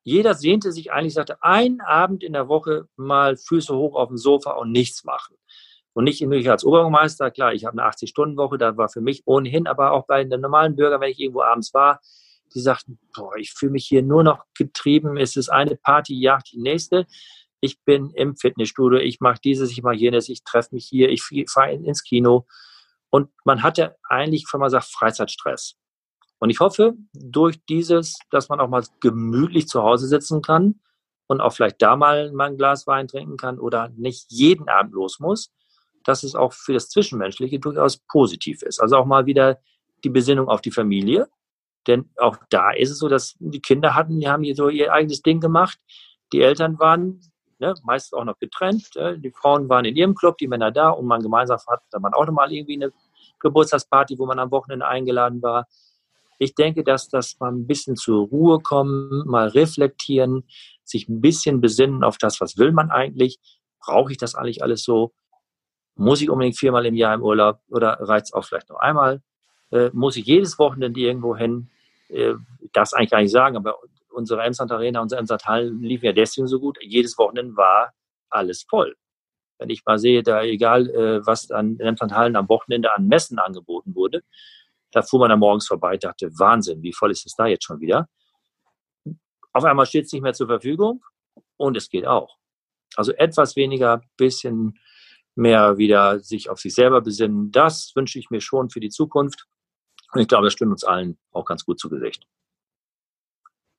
Jeder 0.04 0.36
sehnte 0.36 0.72
sich 0.72 0.92
eigentlich, 0.92 1.14
sagte, 1.14 1.42
einen 1.42 1.82
Abend 1.82 2.24
in 2.24 2.34
der 2.34 2.48
Woche 2.48 2.88
mal 2.96 3.38
Füße 3.38 3.76
hoch 3.76 3.96
auf 3.96 4.10
dem 4.10 4.18
Sofa 4.18 4.52
und 4.52 4.72
nichts 4.72 5.04
machen. 5.04 5.36
Und 5.94 6.04
nicht 6.04 6.22
nur 6.22 6.34
als 6.52 6.66
Oberbürgermeister, 6.66 7.32
klar, 7.32 7.54
ich 7.54 7.66
habe 7.66 7.82
eine 7.82 7.90
80-Stunden-Woche, 7.90 8.58
da 8.58 8.76
war 8.76 8.90
für 8.90 9.02
mich 9.02 9.24
ohnehin, 9.26 9.66
aber 9.66 9.94
auch 9.94 10.06
bei 10.06 10.24
den 10.24 10.42
normalen 10.42 10.76
Bürgern, 10.76 11.00
wenn 11.00 11.10
ich 11.10 11.20
irgendwo 11.20 11.42
abends 11.42 11.74
war, 11.74 12.02
die 12.54 12.60
sagten, 12.60 13.00
boah, 13.16 13.36
ich 13.38 13.54
fühle 13.54 13.72
mich 13.72 13.88
hier 13.88 14.04
nur 14.04 14.24
noch 14.24 14.44
getrieben, 14.58 15.18
es 15.18 15.38
ist 15.38 15.50
eine 15.50 15.78
Party, 15.78 16.14
jagt 16.20 16.52
die 16.52 16.62
nächste. 16.62 17.08
Ich 17.62 17.82
bin 17.84 18.12
im 18.12 18.36
Fitnessstudio, 18.36 19.00
ich 19.00 19.22
mache 19.22 19.40
dieses, 19.44 19.72
ich 19.72 19.82
mache 19.82 19.96
jenes, 19.96 20.28
ich 20.28 20.44
treffe 20.44 20.76
mich 20.76 20.86
hier, 20.86 21.10
ich 21.10 21.24
fahre 21.50 21.74
ins 21.74 22.04
Kino. 22.04 22.46
Und 23.10 23.30
man 23.46 23.64
hatte 23.64 23.96
eigentlich, 24.04 24.46
wenn 24.52 24.60
man 24.60 24.70
sagt, 24.70 24.86
Freizeitstress. 24.86 25.78
Und 26.46 26.52
ich 26.52 26.60
hoffe, 26.60 26.94
durch 27.12 27.66
dieses, 27.66 28.20
dass 28.30 28.50
man 28.50 28.60
auch 28.60 28.70
mal 28.70 28.84
gemütlich 29.00 29.68
zu 29.68 29.82
Hause 29.82 30.06
sitzen 30.06 30.44
kann 30.44 30.80
und 31.26 31.42
auch 31.42 31.54
vielleicht 31.54 31.82
da 31.82 31.96
mal, 31.96 32.32
mal 32.34 32.50
ein 32.50 32.58
Glas 32.58 32.86
Wein 32.86 33.08
trinken 33.08 33.36
kann 33.36 33.58
oder 33.58 33.90
nicht 33.98 34.28
jeden 34.30 34.70
Abend 34.70 34.94
los 34.94 35.20
muss, 35.20 35.52
dass 36.04 36.22
es 36.22 36.36
auch 36.36 36.54
für 36.54 36.74
das 36.74 36.90
Zwischenmenschliche 36.90 37.58
durchaus 37.58 37.98
positiv 37.98 38.62
ist. 38.62 38.80
Also 38.80 38.98
auch 38.98 39.08
mal 39.08 39.26
wieder 39.26 39.58
die 40.04 40.12
Besinnung 40.12 40.48
auf 40.48 40.62
die 40.62 40.70
Familie. 40.70 41.30
Denn 41.88 42.12
auch 42.18 42.38
da 42.52 42.70
ist 42.70 42.92
es 42.92 43.00
so, 43.00 43.10
dass 43.10 43.36
die 43.40 43.60
Kinder 43.60 43.96
hatten, 43.96 44.20
die 44.20 44.28
haben 44.28 44.44
hier 44.44 44.54
so 44.54 44.70
ihr 44.70 44.94
eigenes 44.94 45.24
Ding 45.24 45.40
gemacht. 45.40 45.80
Die 46.32 46.42
Eltern 46.42 46.78
waren 46.78 47.22
ne, 47.58 47.74
meistens 47.82 48.14
auch 48.14 48.24
noch 48.24 48.38
getrennt. 48.38 48.96
Äh, 48.98 49.18
die 49.18 49.32
Frauen 49.32 49.68
waren 49.68 49.86
in 49.86 49.96
ihrem 49.96 50.14
Club, 50.14 50.38
die 50.38 50.48
Männer 50.48 50.72
da 50.72 50.90
und 50.90 51.08
man 51.08 51.24
gemeinsam 51.24 51.58
hat 51.68 51.82
dann 51.90 52.06
auch 52.14 52.28
nochmal 52.28 52.54
irgendwie 52.54 52.76
eine 52.76 52.94
Geburtstagsparty, 53.40 54.20
wo 54.20 54.28
man 54.28 54.38
am 54.38 54.52
Wochenende 54.52 54.86
eingeladen 54.86 55.42
war. 55.42 55.66
Ich 56.38 56.56
denke, 56.56 56.84
dass 56.84 57.10
das 57.10 57.40
mal 57.40 57.52
ein 57.52 57.68
bisschen 57.68 57.96
zur 57.96 58.28
Ruhe 58.28 58.60
kommen, 58.60 59.24
mal 59.26 59.48
reflektieren, 59.48 60.44
sich 60.84 61.08
ein 61.10 61.22
bisschen 61.22 61.62
besinnen 61.62 62.04
auf 62.04 62.18
das, 62.18 62.42
was 62.42 62.58
will 62.58 62.72
man 62.72 62.92
eigentlich? 62.92 63.40
Brauche 63.80 64.12
ich 64.12 64.18
das 64.18 64.36
eigentlich 64.36 64.64
alles 64.64 64.84
so? 64.84 65.14
Muss 65.96 66.22
ich 66.22 66.30
unbedingt 66.30 66.58
viermal 66.58 66.86
im 66.86 66.96
Jahr 66.96 67.16
im 67.16 67.24
Urlaub 67.24 67.60
oder 67.70 67.98
reizt 68.02 68.34
auch 68.34 68.44
vielleicht 68.44 68.70
nur 68.70 68.82
einmal? 68.82 69.22
Äh, 69.72 69.90
muss 69.94 70.18
ich 70.18 70.26
jedes 70.26 70.60
Wochenende 70.60 71.00
irgendwo 71.00 71.36
hin? 71.36 71.70
Äh, 72.10 72.34
das 72.74 72.94
eigentlich 72.94 73.12
gar 73.12 73.22
nicht 73.22 73.32
sagen, 73.32 73.56
aber 73.56 73.78
unsere 74.10 74.44
Emsland 74.44 74.72
Arena, 74.72 75.02
unsere 75.02 75.20
Emsland 75.20 75.46
Hallen 75.46 75.82
liefen 75.82 76.06
ja 76.06 76.14
deswegen 76.14 76.48
so 76.48 76.60
gut. 76.60 76.78
Jedes 76.82 77.18
Wochenende 77.18 77.56
war 77.56 77.94
alles 78.30 78.64
voll. 78.64 78.96
Wenn 79.58 79.70
ich 79.70 79.86
mal 79.86 79.98
sehe, 79.98 80.24
da 80.24 80.44
egal, 80.44 80.90
äh, 80.90 81.26
was 81.26 81.52
an 81.52 81.80
Emsland 81.80 82.14
Hallen 82.14 82.36
am 82.36 82.50
Wochenende 82.50 82.94
an 82.94 83.08
Messen 83.08 83.40
angeboten 83.40 83.96
wurde, 83.96 84.22
da 84.96 85.02
fuhr 85.02 85.20
man 85.20 85.30
dann 85.30 85.40
morgens 85.40 85.68
vorbei, 85.68 85.98
dachte, 85.98 86.32
Wahnsinn, 86.40 86.82
wie 86.82 86.94
voll 86.94 87.12
ist 87.12 87.26
es 87.26 87.36
da 87.36 87.48
jetzt 87.48 87.66
schon 87.66 87.82
wieder? 87.82 88.08
Auf 89.52 89.66
einmal 89.66 89.86
steht 89.86 90.06
es 90.06 90.14
nicht 90.14 90.22
mehr 90.22 90.34
zur 90.34 90.48
Verfügung 90.48 91.04
und 91.58 91.76
es 91.76 91.90
geht 91.90 92.08
auch. 92.08 92.38
Also 92.96 93.12
etwas 93.12 93.58
weniger, 93.58 94.02
bisschen 94.16 94.80
mehr 95.36 95.78
wieder 95.78 96.22
sich 96.22 96.50
auf 96.50 96.60
sich 96.60 96.74
selber 96.74 97.02
besinnen. 97.02 97.52
Das 97.52 97.92
wünsche 97.94 98.20
ich 98.20 98.30
mir 98.30 98.40
schon 98.40 98.70
für 98.70 98.80
die 98.80 98.90
Zukunft. 98.90 99.48
Und 100.14 100.22
ich 100.22 100.30
glaube, 100.30 100.46
das 100.46 100.54
stimmt 100.54 100.72
uns 100.72 100.86
allen 100.86 101.18
auch 101.34 101.44
ganz 101.44 101.66
gut 101.66 101.78
zu 101.78 101.90
Gesicht. 101.90 102.26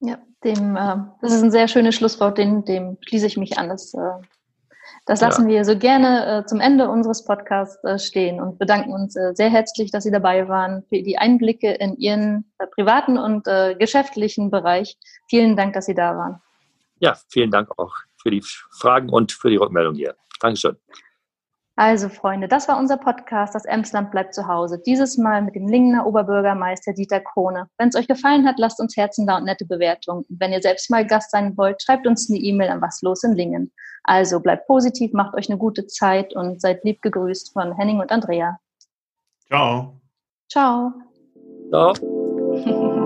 Ja, 0.00 0.22
dem, 0.44 0.76
äh, 0.76 0.96
das 1.22 1.32
ist 1.32 1.42
ein 1.42 1.50
sehr 1.50 1.66
schönes 1.66 1.94
Schlusswort, 1.94 2.36
dem, 2.36 2.66
dem 2.66 2.98
schließe 3.00 3.26
ich 3.26 3.38
mich 3.38 3.56
an. 3.56 3.70
Das 3.70 3.94
äh, 3.94 4.20
das 5.06 5.20
lassen 5.20 5.48
ja. 5.48 5.56
wir 5.56 5.64
so 5.64 5.78
gerne 5.78 6.40
äh, 6.40 6.46
zum 6.46 6.60
Ende 6.60 6.88
unseres 6.88 7.24
Podcasts 7.24 7.82
äh, 7.84 7.98
stehen 7.98 8.40
und 8.40 8.58
bedanken 8.58 8.92
uns 8.92 9.14
äh, 9.14 9.32
sehr 9.34 9.48
herzlich, 9.48 9.92
dass 9.92 10.02
Sie 10.02 10.10
dabei 10.10 10.48
waren, 10.48 10.82
für 10.88 11.00
die 11.00 11.16
Einblicke 11.16 11.72
in 11.72 11.96
Ihren 11.96 12.44
äh, 12.58 12.66
privaten 12.66 13.16
und 13.16 13.46
äh, 13.46 13.76
geschäftlichen 13.78 14.50
Bereich. 14.50 14.98
Vielen 15.28 15.56
Dank, 15.56 15.74
dass 15.74 15.86
Sie 15.86 15.94
da 15.94 16.16
waren. 16.16 16.42
Ja, 16.98 17.16
vielen 17.28 17.52
Dank 17.52 17.70
auch 17.78 17.94
für 18.20 18.30
die 18.30 18.42
Fragen 18.72 19.08
und 19.08 19.30
für 19.30 19.48
die 19.48 19.56
Rückmeldung 19.56 19.94
hier. 19.94 20.16
Dankeschön. 20.40 20.76
Also 21.78 22.08
Freunde, 22.08 22.48
das 22.48 22.68
war 22.68 22.78
unser 22.78 22.96
Podcast, 22.96 23.54
das 23.54 23.66
Emsland 23.66 24.10
bleibt 24.10 24.34
zu 24.34 24.48
Hause. 24.48 24.80
Dieses 24.84 25.18
Mal 25.18 25.42
mit 25.42 25.54
dem 25.54 25.68
Lingener 25.68 26.06
Oberbürgermeister 26.06 26.94
Dieter 26.94 27.20
Krone. 27.20 27.68
Wenn 27.76 27.90
es 27.90 27.96
euch 27.96 28.08
gefallen 28.08 28.46
hat, 28.48 28.58
lasst 28.58 28.80
uns 28.80 28.96
Herzen 28.96 29.26
da 29.26 29.36
und 29.36 29.44
nette 29.44 29.66
Bewertungen. 29.66 30.24
Und 30.26 30.40
wenn 30.40 30.52
ihr 30.52 30.62
selbst 30.62 30.90
mal 30.90 31.06
Gast 31.06 31.32
sein 31.32 31.54
wollt, 31.58 31.82
schreibt 31.82 32.06
uns 32.06 32.30
eine 32.30 32.38
E-Mail 32.38 32.70
an 32.70 32.80
was 32.80 33.02
los 33.02 33.22
in 33.24 33.34
Lingen. 33.34 33.72
Also 34.04 34.40
bleibt 34.40 34.66
positiv, 34.66 35.12
macht 35.12 35.34
euch 35.34 35.50
eine 35.50 35.58
gute 35.58 35.86
Zeit 35.86 36.34
und 36.34 36.62
seid 36.62 36.82
lieb 36.84 37.02
gegrüßt 37.02 37.52
von 37.52 37.76
Henning 37.76 38.00
und 38.00 38.10
Andrea. 38.10 38.58
Ciao. 39.46 40.00
Ciao. 40.48 40.94
Ciao. 41.70 43.02